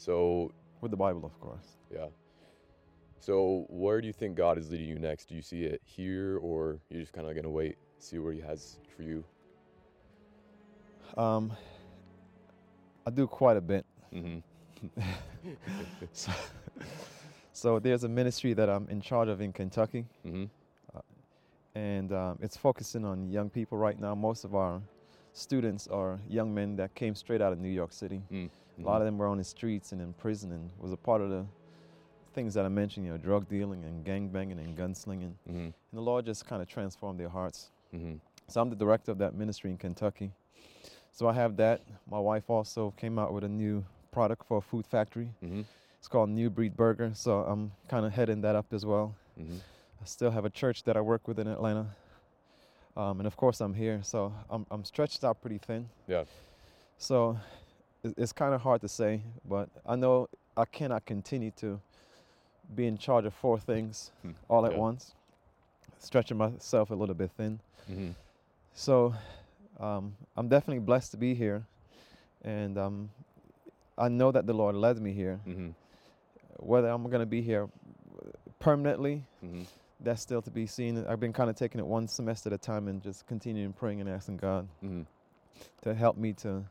So 0.00 0.50
with 0.80 0.90
the 0.90 0.96
Bible, 0.96 1.26
of 1.26 1.38
course. 1.40 1.76
yeah. 1.92 2.06
So 3.18 3.66
where 3.68 4.00
do 4.00 4.06
you 4.06 4.14
think 4.14 4.34
God 4.34 4.56
is 4.56 4.70
leading 4.70 4.88
you 4.88 4.98
next? 4.98 5.28
Do 5.28 5.34
you 5.34 5.42
see 5.42 5.64
it 5.64 5.82
here, 5.84 6.38
or 6.38 6.78
you're 6.88 7.02
just 7.02 7.12
kind 7.12 7.28
of 7.28 7.36
gonna 7.36 7.50
wait, 7.50 7.76
see 7.98 8.18
where 8.18 8.32
He 8.32 8.40
has 8.40 8.78
for 8.96 9.02
you? 9.02 9.22
Um, 11.18 11.52
I 13.06 13.10
do 13.10 13.26
quite 13.26 13.58
a 13.58 13.60
bit. 13.60 13.84
Mm-hmm. 14.14 14.38
So, 16.12 16.32
so 17.52 17.78
there's 17.78 18.04
a 18.04 18.08
ministry 18.08 18.54
that 18.54 18.70
I'm 18.70 18.88
in 18.88 19.02
charge 19.02 19.28
of 19.28 19.42
in 19.42 19.52
Kentucky. 19.52 20.06
Mm-hmm. 20.26 20.44
and 21.74 22.12
um, 22.12 22.38
it's 22.40 22.56
focusing 22.56 23.04
on 23.04 23.28
young 23.28 23.50
people 23.50 23.76
right 23.76 23.98
now. 24.00 24.14
Most 24.14 24.44
of 24.44 24.54
our 24.54 24.80
students 25.34 25.86
are 25.88 26.18
young 26.26 26.54
men 26.54 26.76
that 26.76 26.94
came 26.94 27.14
straight 27.14 27.42
out 27.42 27.52
of 27.52 27.58
New 27.58 27.68
York 27.68 27.92
City. 27.92 28.22
Mm-hmm. 28.80 28.88
A 28.88 28.90
lot 28.90 29.00
of 29.00 29.06
them 29.06 29.18
were 29.18 29.26
on 29.26 29.38
the 29.38 29.44
streets 29.44 29.92
and 29.92 30.00
in 30.00 30.12
prison, 30.14 30.52
and 30.52 30.70
was 30.78 30.92
a 30.92 30.96
part 30.96 31.20
of 31.20 31.30
the 31.30 31.44
things 32.34 32.54
that 32.54 32.64
I 32.64 32.68
mentioned, 32.68 33.06
you 33.06 33.12
know, 33.12 33.18
drug 33.18 33.48
dealing 33.48 33.84
and 33.84 34.04
gang 34.04 34.28
banging 34.28 34.58
and 34.58 34.76
gunslinging. 34.76 35.32
Mm-hmm. 35.48 35.58
And 35.58 35.74
the 35.92 36.00
Lord 36.00 36.24
just 36.24 36.46
kind 36.46 36.62
of 36.62 36.68
transformed 36.68 37.18
their 37.18 37.28
hearts. 37.28 37.70
Mm-hmm. 37.94 38.14
So 38.48 38.60
I'm 38.60 38.70
the 38.70 38.76
director 38.76 39.10
of 39.12 39.18
that 39.18 39.34
ministry 39.34 39.70
in 39.70 39.76
Kentucky. 39.76 40.32
So 41.12 41.28
I 41.28 41.32
have 41.34 41.56
that. 41.56 41.82
My 42.10 42.18
wife 42.18 42.48
also 42.48 42.92
came 42.96 43.18
out 43.18 43.32
with 43.32 43.44
a 43.44 43.48
new 43.48 43.84
product 44.12 44.44
for 44.46 44.58
a 44.58 44.60
food 44.60 44.86
factory. 44.86 45.30
Mm-hmm. 45.44 45.62
It's 45.98 46.08
called 46.08 46.30
New 46.30 46.50
Breed 46.50 46.76
Burger. 46.76 47.10
So 47.14 47.40
I'm 47.40 47.72
kind 47.88 48.06
of 48.06 48.12
heading 48.12 48.40
that 48.42 48.56
up 48.56 48.72
as 48.72 48.86
well. 48.86 49.14
Mm-hmm. 49.38 49.56
I 50.00 50.04
still 50.04 50.30
have 50.30 50.44
a 50.44 50.50
church 50.50 50.84
that 50.84 50.96
I 50.96 51.00
work 51.00 51.28
with 51.28 51.38
in 51.38 51.46
Atlanta. 51.46 51.86
Um, 52.96 53.20
and 53.20 53.26
of 53.26 53.36
course, 53.36 53.60
I'm 53.60 53.74
here. 53.74 54.00
So 54.02 54.32
I'm, 54.48 54.66
I'm 54.70 54.84
stretched 54.84 55.24
out 55.24 55.40
pretty 55.40 55.58
thin. 55.58 55.88
Yeah. 56.06 56.24
So 56.98 57.38
it's 58.04 58.32
kind 58.32 58.54
of 58.54 58.60
hard 58.62 58.80
to 58.82 58.88
say, 58.88 59.22
but 59.48 59.68
I 59.86 59.96
know 59.96 60.28
I 60.56 60.64
cannot 60.64 61.04
continue 61.06 61.50
to 61.56 61.80
be 62.74 62.86
in 62.86 62.96
charge 62.98 63.24
of 63.26 63.34
four 63.34 63.58
things 63.58 64.10
Hmm. 64.22 64.30
all 64.48 64.64
at 64.66 64.72
Yeah. 64.72 64.78
once, 64.78 65.14
stretching 65.98 66.36
myself 66.38 66.90
a 66.90 66.94
little 66.94 67.14
bit 67.14 67.30
thin. 67.36 67.60
Mm-hmm. 67.90 68.10
So 68.74 69.14
um, 69.78 70.14
I'm 70.36 70.48
definitely 70.48 70.80
blessed 70.80 71.10
to 71.12 71.16
be 71.16 71.34
here. 71.34 71.64
And 72.42 72.78
um, 72.78 73.10
I 73.98 74.08
know 74.08 74.30
that 74.32 74.46
the 74.46 74.54
Lord 74.54 74.74
led 74.76 74.98
me 75.00 75.12
here. 75.12 75.40
Mm-hmm. 75.46 75.70
Whether 76.58 76.88
I'm 76.88 77.02
going 77.04 77.20
to 77.20 77.26
be 77.26 77.42
here 77.42 77.68
permanently, 78.58 79.24
Mm-hmm. 79.44 79.62
that's 80.00 80.22
still 80.22 80.42
to 80.42 80.50
be 80.50 80.66
seen. 80.66 81.04
I've 81.06 81.20
been 81.20 81.32
kind 81.32 81.50
of 81.50 81.56
taking 81.56 81.80
it 81.80 81.86
one 81.86 82.06
semester 82.08 82.48
at 82.48 82.52
a 82.54 82.58
time 82.58 82.88
and 82.88 83.02
just 83.02 83.26
continuing 83.26 83.72
praying 83.72 84.00
and 84.00 84.08
asking 84.08 84.36
God 84.38 84.68
Mm-hmm. 84.84 85.02
to 85.82 85.94
help 85.94 86.16
me 86.16 86.32
to, 86.34 86.64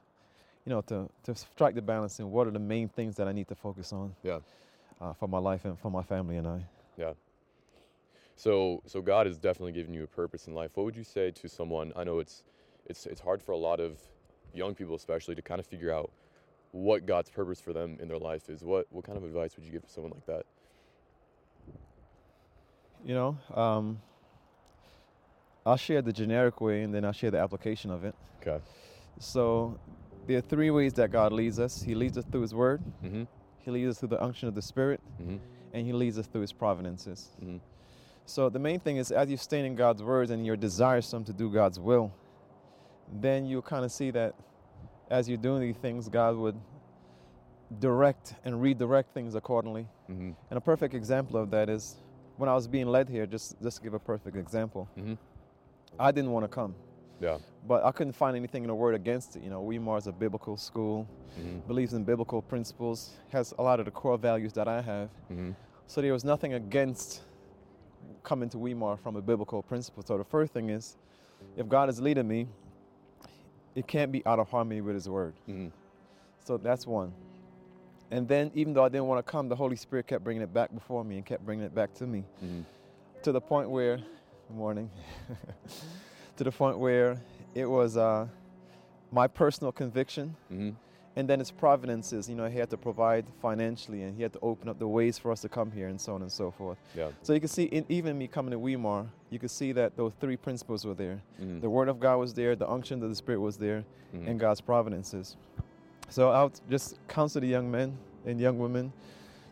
you 0.70 0.76
know, 0.76 0.82
to, 0.82 1.10
to 1.24 1.34
strike 1.34 1.74
the 1.74 1.82
balance 1.82 2.20
and 2.20 2.32
what 2.32 2.46
are 2.46 2.52
the 2.52 2.60
main 2.60 2.88
things 2.88 3.16
that 3.16 3.28
I 3.28 3.32
need 3.32 3.48
to 3.48 3.56
focus 3.56 3.92
on 3.92 4.14
Yeah. 4.22 4.38
uh, 5.02 5.14
for 5.14 5.28
my 5.28 5.40
life 5.40 5.66
and 5.66 5.80
for 5.80 5.90
my 5.90 6.04
family 6.04 6.38
and 6.38 6.46
I. 6.48 6.62
Yeah. 6.96 7.14
So, 8.36 8.84
so 8.86 9.02
God 9.02 9.26
has 9.26 9.40
definitely 9.40 9.72
given 9.72 9.96
you 9.96 10.04
a 10.04 10.08
purpose 10.08 10.46
in 10.46 10.54
life. 10.54 10.70
What 10.76 10.84
would 10.86 10.96
you 10.96 11.04
say 11.04 11.32
to 11.32 11.50
someone? 11.50 11.92
I 11.96 12.04
know 12.04 12.20
it's, 12.20 12.44
it's, 12.86 13.08
it's 13.08 13.20
hard 13.20 13.42
for 13.42 13.54
a 13.54 13.58
lot 13.58 13.80
of 13.80 13.98
young 14.54 14.76
people, 14.76 14.94
especially, 14.94 15.34
to 15.34 15.42
kind 15.42 15.60
of 15.60 15.66
figure 15.66 15.92
out 15.92 16.12
what 16.72 17.08
God's 17.08 17.32
purpose 17.32 17.60
for 17.60 17.74
them 17.74 17.98
in 18.00 18.08
their 18.08 18.20
life 18.20 18.48
is. 18.48 18.64
What, 18.64 18.86
what 18.92 19.04
kind 19.04 19.18
of 19.18 19.24
advice 19.24 19.56
would 19.56 19.66
you 19.66 19.72
give 19.72 19.82
to 19.82 19.90
someone 19.90 20.12
like 20.12 20.28
that? 20.28 20.46
You 23.04 23.16
know, 23.16 23.38
um, 23.56 24.02
I'll 25.66 25.78
share 25.78 26.04
the 26.04 26.14
generic 26.14 26.62
way 26.62 26.84
and 26.84 26.94
then 26.94 27.06
I'll 27.06 27.12
share 27.12 27.32
the 27.32 27.40
application 27.40 27.90
of 27.90 28.06
it. 28.06 28.14
Okay. 28.40 28.64
So, 29.20 29.78
there 30.30 30.38
are 30.38 30.42
three 30.42 30.70
ways 30.70 30.94
that 30.94 31.12
God 31.12 31.34
leads 31.34 31.60
us 31.60 31.82
He 31.82 31.96
leads 31.96 32.18
us 32.18 32.26
through 32.32 32.42
His 32.42 32.54
Word, 32.54 32.82
Mm-hmm. 33.04 33.24
He 33.66 33.72
leads 33.72 33.90
us 33.90 34.00
through 34.00 34.10
the 34.10 34.24
unction 34.24 34.48
of 34.48 34.56
the 34.56 34.62
Spirit, 34.62 35.02
Mm-hmm. 35.22 35.38
and 35.74 35.86
He 35.86 35.92
leads 35.92 36.18
us 36.20 36.28
through 36.28 36.42
His 36.42 36.54
providences. 36.54 37.30
Mm-hmm. 37.44 37.58
So 38.26 38.48
the 38.50 38.60
main 38.60 38.80
thing 38.80 38.98
is, 38.98 39.12
as 39.12 39.30
you 39.32 39.38
stand 39.38 39.66
in 39.66 39.76
God's 39.76 40.04
words 40.04 40.30
and 40.32 40.46
your 40.46 40.56
desire 40.56 41.00
is 41.00 41.08
some 41.08 41.24
to 41.26 41.34
do 41.34 41.50
God's 41.52 41.80
will, 41.80 42.14
then 43.12 43.48
you'll 43.48 43.64
kind 43.64 43.84
of 43.84 43.92
see 43.92 44.12
that 44.12 44.36
as 45.10 45.28
you're 45.28 45.38
doing 45.50 45.62
these 45.62 45.78
things, 45.78 46.08
God 46.10 46.36
would 46.36 46.56
direct 47.80 48.36
and 48.46 48.62
redirect 48.62 49.14
things 49.16 49.34
accordingly. 49.36 49.88
Mm-hmm. 50.12 50.32
And 50.50 50.58
a 50.58 50.62
perfect 50.62 50.94
example 50.94 51.38
of 51.38 51.50
that 51.52 51.70
is 51.70 51.96
when 52.38 52.50
I 52.50 52.54
was 52.54 52.68
being 52.68 52.88
led 52.88 53.10
here. 53.10 53.26
Just 53.26 53.60
just 53.64 53.78
to 53.78 53.84
give 53.84 53.94
a 53.96 54.00
perfect 54.00 54.38
example, 54.38 54.88
Mm-hmm. 54.98 55.16
I 56.00 56.12
didn't 56.12 56.32
want 56.32 56.44
to 56.44 56.48
come, 56.48 56.76
Yeah. 57.20 57.38
but 57.68 57.84
I 57.84 57.92
couldn't 57.92 58.14
find 58.14 58.36
anything 58.38 58.64
in 58.64 58.68
the 58.70 58.76
Word 58.76 58.96
against 58.96 59.36
it. 59.36 59.44
You 59.44 59.50
know, 59.50 59.62
Weimar 59.62 59.98
is 59.98 60.08
a 60.08 60.12
biblical 60.12 60.56
school, 60.58 61.08
Mm-hmm. 61.40 61.60
believes 61.68 61.94
in 61.94 62.04
biblical 62.04 62.42
principles, 62.42 63.12
has 63.32 63.54
a 63.60 63.64
lot 63.64 63.80
of 63.80 63.86
the 63.86 63.92
core 63.92 64.18
values 64.18 64.52
that 64.54 64.68
I 64.68 64.82
have. 64.82 65.10
Mm-hmm. 65.32 65.52
So 65.88 66.02
there 66.02 66.12
was 66.14 66.24
nothing 66.26 66.54
against 66.56 67.22
coming 68.24 68.50
to 68.50 68.58
Weimar 68.58 68.98
from 68.98 69.16
a 69.16 69.22
biblical 69.22 69.62
principle. 69.64 70.04
So 70.04 70.18
the 70.18 70.24
first 70.24 70.54
thing 70.54 70.70
is, 70.70 70.98
if 71.56 71.68
God 71.68 71.88
is 71.90 72.02
leading 72.02 72.28
me, 72.28 72.48
it 73.76 73.86
can't 73.88 74.12
be 74.12 74.26
out 74.26 74.40
of 74.40 74.50
harmony 74.50 74.82
with 74.82 74.96
His 74.96 75.08
Word. 75.08 75.34
Mm-hmm. 75.48 75.68
So 76.46 76.58
that's 76.58 76.86
one. 76.88 77.14
And 78.12 78.28
then, 78.28 78.50
even 78.56 78.74
though 78.74 78.84
I 78.84 78.90
didn't 78.90 79.06
want 79.06 79.24
to 79.26 79.32
come, 79.32 79.48
the 79.50 79.56
Holy 79.56 79.76
Spirit 79.76 80.08
kept 80.08 80.24
bringing 80.24 80.42
it 80.42 80.52
back 80.54 80.74
before 80.74 81.04
me 81.06 81.18
and 81.18 81.26
kept 81.26 81.46
bringing 81.46 81.64
it 81.66 81.76
back 81.76 81.94
to 81.96 82.08
me, 82.08 82.24
Mm-hmm. 82.44 82.62
to 83.24 83.32
the 83.32 83.40
point 83.42 83.70
where, 83.70 84.00
morning, 84.50 84.90
to 86.40 86.44
the 86.46 86.52
point 86.52 86.80
where 86.80 87.20
it 87.54 87.66
was 87.66 87.98
uh, 87.98 88.26
my 89.12 89.28
personal 89.28 89.72
conviction 89.72 90.36
Mm-hmm. 90.52 90.70
and 91.18 91.28
then 91.30 91.40
his 91.40 91.52
providences, 91.52 92.30
you 92.30 92.36
know, 92.36 92.48
he 92.48 92.58
had 92.58 92.70
to 92.70 92.78
provide 92.78 93.26
financially 93.42 94.04
and 94.04 94.16
he 94.16 94.22
had 94.24 94.32
to 94.34 94.40
open 94.42 94.70
up 94.70 94.80
the 94.80 94.88
ways 94.88 95.18
for 95.18 95.32
us 95.34 95.42
to 95.42 95.50
come 95.50 95.70
here 95.72 95.88
and 95.90 96.00
so 96.00 96.14
on 96.16 96.22
and 96.22 96.32
so 96.32 96.50
forth. 96.50 96.78
Yeah. 96.96 97.10
So 97.24 97.34
you 97.34 97.42
can 97.42 97.50
see, 97.50 97.64
in, 97.78 97.84
even 97.90 98.18
me 98.18 98.28
coming 98.28 98.52
to 98.52 98.60
Weimar, 98.60 99.06
you 99.30 99.38
could 99.38 99.52
see 99.52 99.74
that 99.74 99.98
those 99.98 100.14
three 100.22 100.38
principles 100.38 100.86
were 100.86 100.94
there. 100.94 101.20
Mm-hmm. 101.42 101.60
The 101.60 101.70
Word 101.70 101.90
of 101.90 102.00
God 102.00 102.18
was 102.18 102.34
there, 102.34 102.56
the 102.56 102.70
unction 102.70 103.04
of 103.04 103.10
the 103.10 103.16
Spirit 103.16 103.40
was 103.42 103.58
there, 103.58 103.84
Mm-hmm. 104.16 104.28
and 104.28 104.40
God's 104.40 104.62
providences. 104.62 105.36
So 106.10 106.32
I 106.32 106.42
would 106.44 106.60
just 106.70 106.98
counsel 107.08 107.42
the 107.42 107.48
young 107.48 107.70
men 107.70 107.96
and 108.26 108.40
young 108.40 108.58
women, 108.58 108.92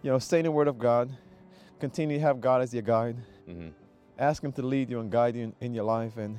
you 0.04 0.10
know, 0.12 0.18
stay 0.20 0.40
in 0.40 0.46
the 0.46 0.52
Word 0.52 0.68
of 0.68 0.80
God, 0.80 1.12
continue 1.80 2.18
to 2.18 2.22
have 2.24 2.40
God 2.42 2.62
as 2.64 2.74
your 2.74 2.82
guide, 2.96 3.18
Mm-hmm. 3.48 3.68
ask 4.18 4.42
Him 4.44 4.52
to 4.54 4.62
lead 4.64 4.90
you 4.90 5.00
and 5.00 5.12
guide 5.12 5.36
you 5.36 5.44
in, 5.44 5.54
in 5.62 5.74
your 5.76 5.84
life, 5.84 6.18
and 6.18 6.38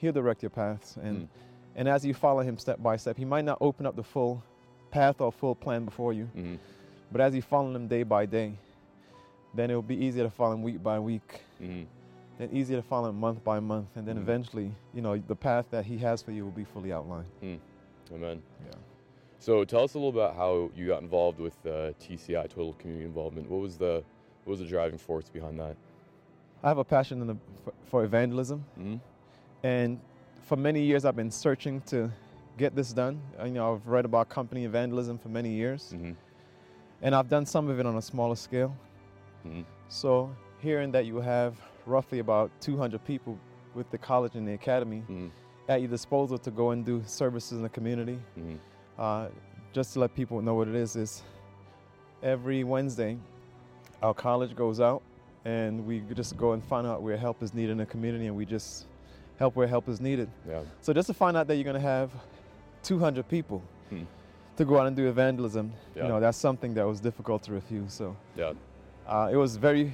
He'll 0.00 0.12
direct 0.12 0.42
your 0.42 0.50
paths. 0.50 0.96
And 0.96 1.22
Mm. 1.22 1.28
and 1.76 1.88
as 1.88 2.04
you 2.04 2.14
follow 2.14 2.40
Him 2.42 2.58
step 2.58 2.82
by 2.82 2.96
step, 2.96 3.16
He 3.16 3.24
might 3.24 3.44
not 3.44 3.58
open 3.60 3.86
up 3.86 3.94
the 3.96 4.02
full 4.02 4.42
path 4.90 5.20
or 5.20 5.30
full 5.30 5.54
plan 5.54 5.84
before 5.84 6.12
you, 6.12 6.24
Mm-hmm. 6.36 6.56
but 7.12 7.20
as 7.20 7.34
you 7.34 7.42
follow 7.42 7.74
Him 7.74 7.86
day 7.88 8.02
by 8.04 8.26
day, 8.26 8.54
then 9.54 9.70
it 9.70 9.74
will 9.74 9.82
be 9.82 9.96
easier 9.96 10.24
to 10.24 10.30
follow 10.30 10.54
Him 10.54 10.62
week 10.62 10.82
by 10.82 10.98
week, 10.98 11.40
Mm-hmm. 11.62 11.84
then 12.38 12.48
easier 12.52 12.76
to 12.76 12.82
follow 12.82 13.08
Him 13.10 13.18
month 13.20 13.42
by 13.44 13.60
month, 13.60 13.88
and 13.96 14.06
then 14.08 14.16
Mhm. 14.16 14.22
eventually, 14.22 14.72
you 14.94 15.02
know, 15.02 15.16
the 15.18 15.36
path 15.36 15.66
that 15.70 15.84
He 15.84 15.98
has 15.98 16.22
for 16.22 16.32
you 16.32 16.44
will 16.44 16.52
be 16.52 16.64
fully 16.64 16.92
outlined. 16.92 17.26
Amen. 18.12 18.42
Yeah. 18.66 18.74
So 19.40 19.64
tell 19.64 19.84
us 19.84 19.94
a 19.94 19.98
little 19.98 20.10
about 20.18 20.34
how 20.34 20.70
you 20.74 20.86
got 20.88 21.02
involved 21.02 21.38
with 21.38 21.54
uh, 21.66 21.92
TCI, 22.00 22.42
Total 22.48 22.72
Community 22.74 23.04
Involvement. 23.04 23.48
What 23.50 23.60
was 23.60 23.76
the 23.76 24.02
what 24.44 24.52
was 24.52 24.60
the 24.60 24.66
driving 24.66 24.98
force 24.98 25.28
behind 25.28 25.60
that? 25.60 25.76
I 26.62 26.68
have 26.68 26.78
a 26.78 26.84
passion 26.84 27.20
in 27.20 27.26
the, 27.28 27.36
for, 27.62 27.72
for 27.84 28.04
evangelism, 28.04 28.64
Mm-hmm. 28.78 28.96
And 29.62 30.00
for 30.42 30.56
many 30.56 30.82
years 30.82 31.04
I've 31.04 31.16
been 31.16 31.30
searching 31.30 31.80
to 31.82 32.10
get 32.56 32.74
this 32.74 32.92
done. 32.92 33.20
I, 33.38 33.46
you 33.46 33.52
know, 33.52 33.74
I've 33.74 33.86
read 33.86 34.04
about 34.04 34.28
company 34.28 34.64
evangelism 34.64 35.18
for 35.18 35.28
many 35.28 35.50
years, 35.50 35.92
Mm-hmm. 35.94 36.12
and 37.02 37.14
I've 37.14 37.28
done 37.28 37.46
some 37.46 37.68
of 37.68 37.78
it 37.80 37.86
on 37.86 37.96
a 37.96 38.02
smaller 38.02 38.34
scale. 38.36 38.74
Mm-hmm. 39.46 39.62
So 39.88 40.30
hearing 40.60 40.90
that 40.92 41.06
you 41.06 41.20
have 41.20 41.54
roughly 41.86 42.18
about 42.18 42.50
200 42.60 43.04
people 43.04 43.38
with 43.74 43.90
the 43.90 43.98
college 43.98 44.34
and 44.34 44.46
the 44.46 44.54
academy 44.54 45.02
Mm-hmm. 45.08 45.28
at 45.68 45.80
your 45.80 45.90
disposal 45.90 46.38
to 46.38 46.50
go 46.50 46.70
and 46.70 46.84
do 46.84 47.02
services 47.06 47.52
in 47.52 47.62
the 47.62 47.68
community, 47.68 48.18
Mm-hmm. 48.38 48.56
uh, 48.98 49.28
just 49.72 49.92
to 49.92 50.00
let 50.00 50.14
people 50.14 50.40
know 50.42 50.54
what 50.54 50.66
it 50.66 50.74
is, 50.74 50.96
is 50.96 51.22
every 52.22 52.64
Wednesday 52.64 53.16
our 54.02 54.14
college 54.14 54.56
goes 54.56 54.80
out 54.80 55.02
and 55.44 55.86
we 55.86 56.00
just 56.14 56.36
go 56.36 56.52
and 56.52 56.64
find 56.64 56.86
out 56.86 57.02
where 57.02 57.16
help 57.16 57.42
is 57.42 57.54
needed 57.54 57.70
in 57.72 57.78
the 57.78 57.86
community 57.86 58.26
and 58.26 58.34
we 58.36 58.44
just 58.44 58.86
help 59.38 59.56
where 59.56 59.66
help 59.66 59.88
is 59.88 60.00
needed. 60.00 60.28
Yeah. 60.48 60.60
So 60.80 60.92
just 60.92 61.06
to 61.06 61.14
find 61.14 61.36
out 61.36 61.46
that 61.46 61.54
you're 61.56 61.64
going 61.64 61.74
to 61.74 61.80
have 61.80 62.10
200 62.82 63.26
people 63.28 63.62
Hmm. 63.88 64.02
to 64.56 64.64
go 64.64 64.78
out 64.78 64.86
and 64.86 64.96
do 64.96 65.08
evangelism, 65.08 65.72
Yeah. 65.94 66.02
you 66.02 66.08
know, 66.08 66.20
that's 66.20 66.36
something 66.38 66.74
that 66.74 66.86
was 66.86 67.00
difficult 67.00 67.42
to 67.44 67.52
refuse. 67.52 67.92
So 67.92 68.16
Yeah. 68.36 68.52
uh, 69.06 69.30
it 69.32 69.36
was 69.36 69.56
very 69.56 69.92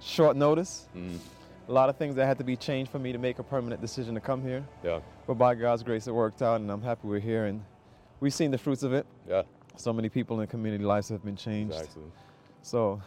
short 0.00 0.36
notice. 0.36 0.88
Mm-hmm. 0.96 1.16
A 1.68 1.72
lot 1.72 1.88
of 1.88 1.96
things 1.96 2.16
that 2.16 2.26
had 2.26 2.36
to 2.38 2.44
be 2.44 2.56
changed 2.56 2.90
for 2.90 2.98
me 2.98 3.12
to 3.12 3.18
make 3.18 3.38
a 3.38 3.44
permanent 3.44 3.80
decision 3.80 4.14
to 4.14 4.20
come 4.20 4.42
here. 4.42 4.64
Yeah. 4.82 5.00
But 5.26 5.34
by 5.34 5.54
God's 5.54 5.84
grace, 5.84 6.08
it 6.08 6.12
worked 6.14 6.42
out, 6.42 6.60
and 6.60 6.70
I'm 6.70 6.82
happy 6.82 7.06
we're 7.06 7.20
here. 7.20 7.44
And 7.46 7.62
we've 8.18 8.34
seen 8.34 8.50
the 8.50 8.58
fruits 8.58 8.82
of 8.82 8.92
it. 8.92 9.06
Yeah. 9.28 9.42
So 9.76 9.92
many 9.92 10.08
people 10.08 10.36
in 10.36 10.40
the 10.40 10.46
community 10.48 10.82
lives 10.84 11.08
have 11.10 11.24
been 11.24 11.36
changed. 11.36 11.74
Exactly. 11.74 12.02
So 12.62 13.00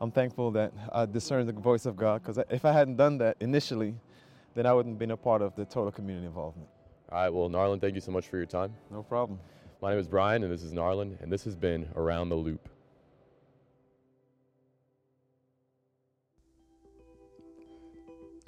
I'm 0.00 0.10
thankful 0.10 0.50
that 0.52 0.72
I 0.90 1.04
discerned 1.04 1.46
the 1.48 1.52
voice 1.52 1.84
of 1.84 1.94
God 1.96 2.22
because 2.22 2.38
if 2.48 2.64
I 2.64 2.72
hadn't 2.72 2.96
done 2.96 3.18
that 3.18 3.36
initially, 3.40 3.94
then 4.54 4.66
I 4.66 4.72
wouldn't 4.72 4.94
have 4.94 4.98
been 4.98 5.10
a 5.10 5.16
part 5.16 5.42
of 5.42 5.54
the 5.56 5.64
total 5.64 5.90
community 5.90 6.26
involvement. 6.26 6.68
All 7.10 7.18
right. 7.18 7.28
Well, 7.28 7.48
Narlin, 7.48 7.80
thank 7.80 7.94
you 7.94 8.00
so 8.00 8.12
much 8.12 8.26
for 8.26 8.36
your 8.36 8.46
time. 8.46 8.74
No 8.90 9.02
problem. 9.02 9.38
My 9.82 9.90
name 9.90 9.98
is 9.98 10.08
Brian, 10.08 10.42
and 10.42 10.52
this 10.52 10.62
is 10.62 10.72
Narlin, 10.72 11.20
and 11.20 11.30
this 11.30 11.44
has 11.44 11.56
been 11.56 11.88
Around 11.94 12.30
the 12.30 12.36
Loop. 12.36 12.68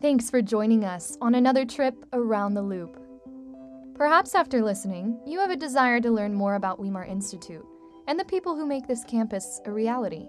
Thanks 0.00 0.30
for 0.30 0.42
joining 0.42 0.84
us 0.84 1.16
on 1.20 1.34
another 1.34 1.64
trip 1.64 1.94
around 2.12 2.54
the 2.54 2.62
loop. 2.62 3.00
Perhaps 3.94 4.34
after 4.34 4.62
listening, 4.62 5.18
you 5.26 5.40
have 5.40 5.50
a 5.50 5.56
desire 5.56 6.00
to 6.00 6.10
learn 6.10 6.34
more 6.34 6.56
about 6.56 6.78
Weimar 6.78 7.06
Institute 7.06 7.64
and 8.06 8.20
the 8.20 8.24
people 8.26 8.54
who 8.54 8.66
make 8.66 8.86
this 8.86 9.04
campus 9.04 9.60
a 9.64 9.72
reality. 9.72 10.28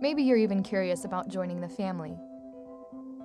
Maybe 0.00 0.22
you're 0.22 0.38
even 0.38 0.62
curious 0.62 1.04
about 1.04 1.28
joining 1.28 1.60
the 1.60 1.68
family. 1.68 2.16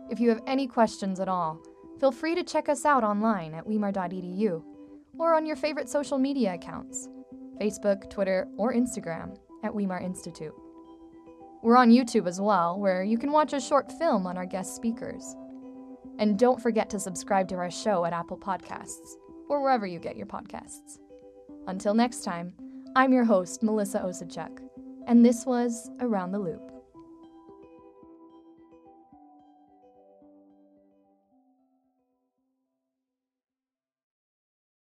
If 0.09 0.19
you 0.19 0.29
have 0.29 0.41
any 0.45 0.67
questions 0.67 1.19
at 1.19 1.27
all, 1.27 1.61
feel 1.99 2.11
free 2.11 2.35
to 2.35 2.43
check 2.43 2.69
us 2.69 2.85
out 2.85 3.03
online 3.03 3.53
at 3.53 3.65
weimar.edu 3.65 4.63
or 5.17 5.33
on 5.33 5.45
your 5.45 5.55
favorite 5.55 5.89
social 5.89 6.17
media 6.17 6.53
accounts 6.53 7.09
Facebook, 7.59 8.09
Twitter, 8.09 8.47
or 8.57 8.73
Instagram 8.73 9.37
at 9.63 9.73
Weimar 9.73 10.03
Institute. 10.03 10.53
We're 11.63 11.77
on 11.77 11.89
YouTube 11.89 12.27
as 12.27 12.39
well, 12.39 12.79
where 12.79 13.03
you 13.03 13.17
can 13.17 13.31
watch 13.31 13.53
a 13.53 13.61
short 13.61 13.91
film 13.93 14.27
on 14.27 14.37
our 14.37 14.45
guest 14.45 14.75
speakers. 14.75 15.35
And 16.19 16.37
don't 16.37 16.61
forget 16.61 16.89
to 16.91 16.99
subscribe 16.99 17.47
to 17.49 17.55
our 17.55 17.71
show 17.71 18.05
at 18.05 18.13
Apple 18.13 18.37
Podcasts 18.37 19.15
or 19.49 19.61
wherever 19.61 19.87
you 19.87 19.99
get 19.99 20.17
your 20.17 20.27
podcasts. 20.27 20.99
Until 21.67 21.93
next 21.93 22.23
time, 22.23 22.53
I'm 22.95 23.11
your 23.11 23.25
host, 23.25 23.63
Melissa 23.63 23.99
Osachuk, 23.99 24.59
and 25.07 25.25
this 25.25 25.45
was 25.45 25.89
Around 25.99 26.31
the 26.31 26.39
Loop. 26.39 26.74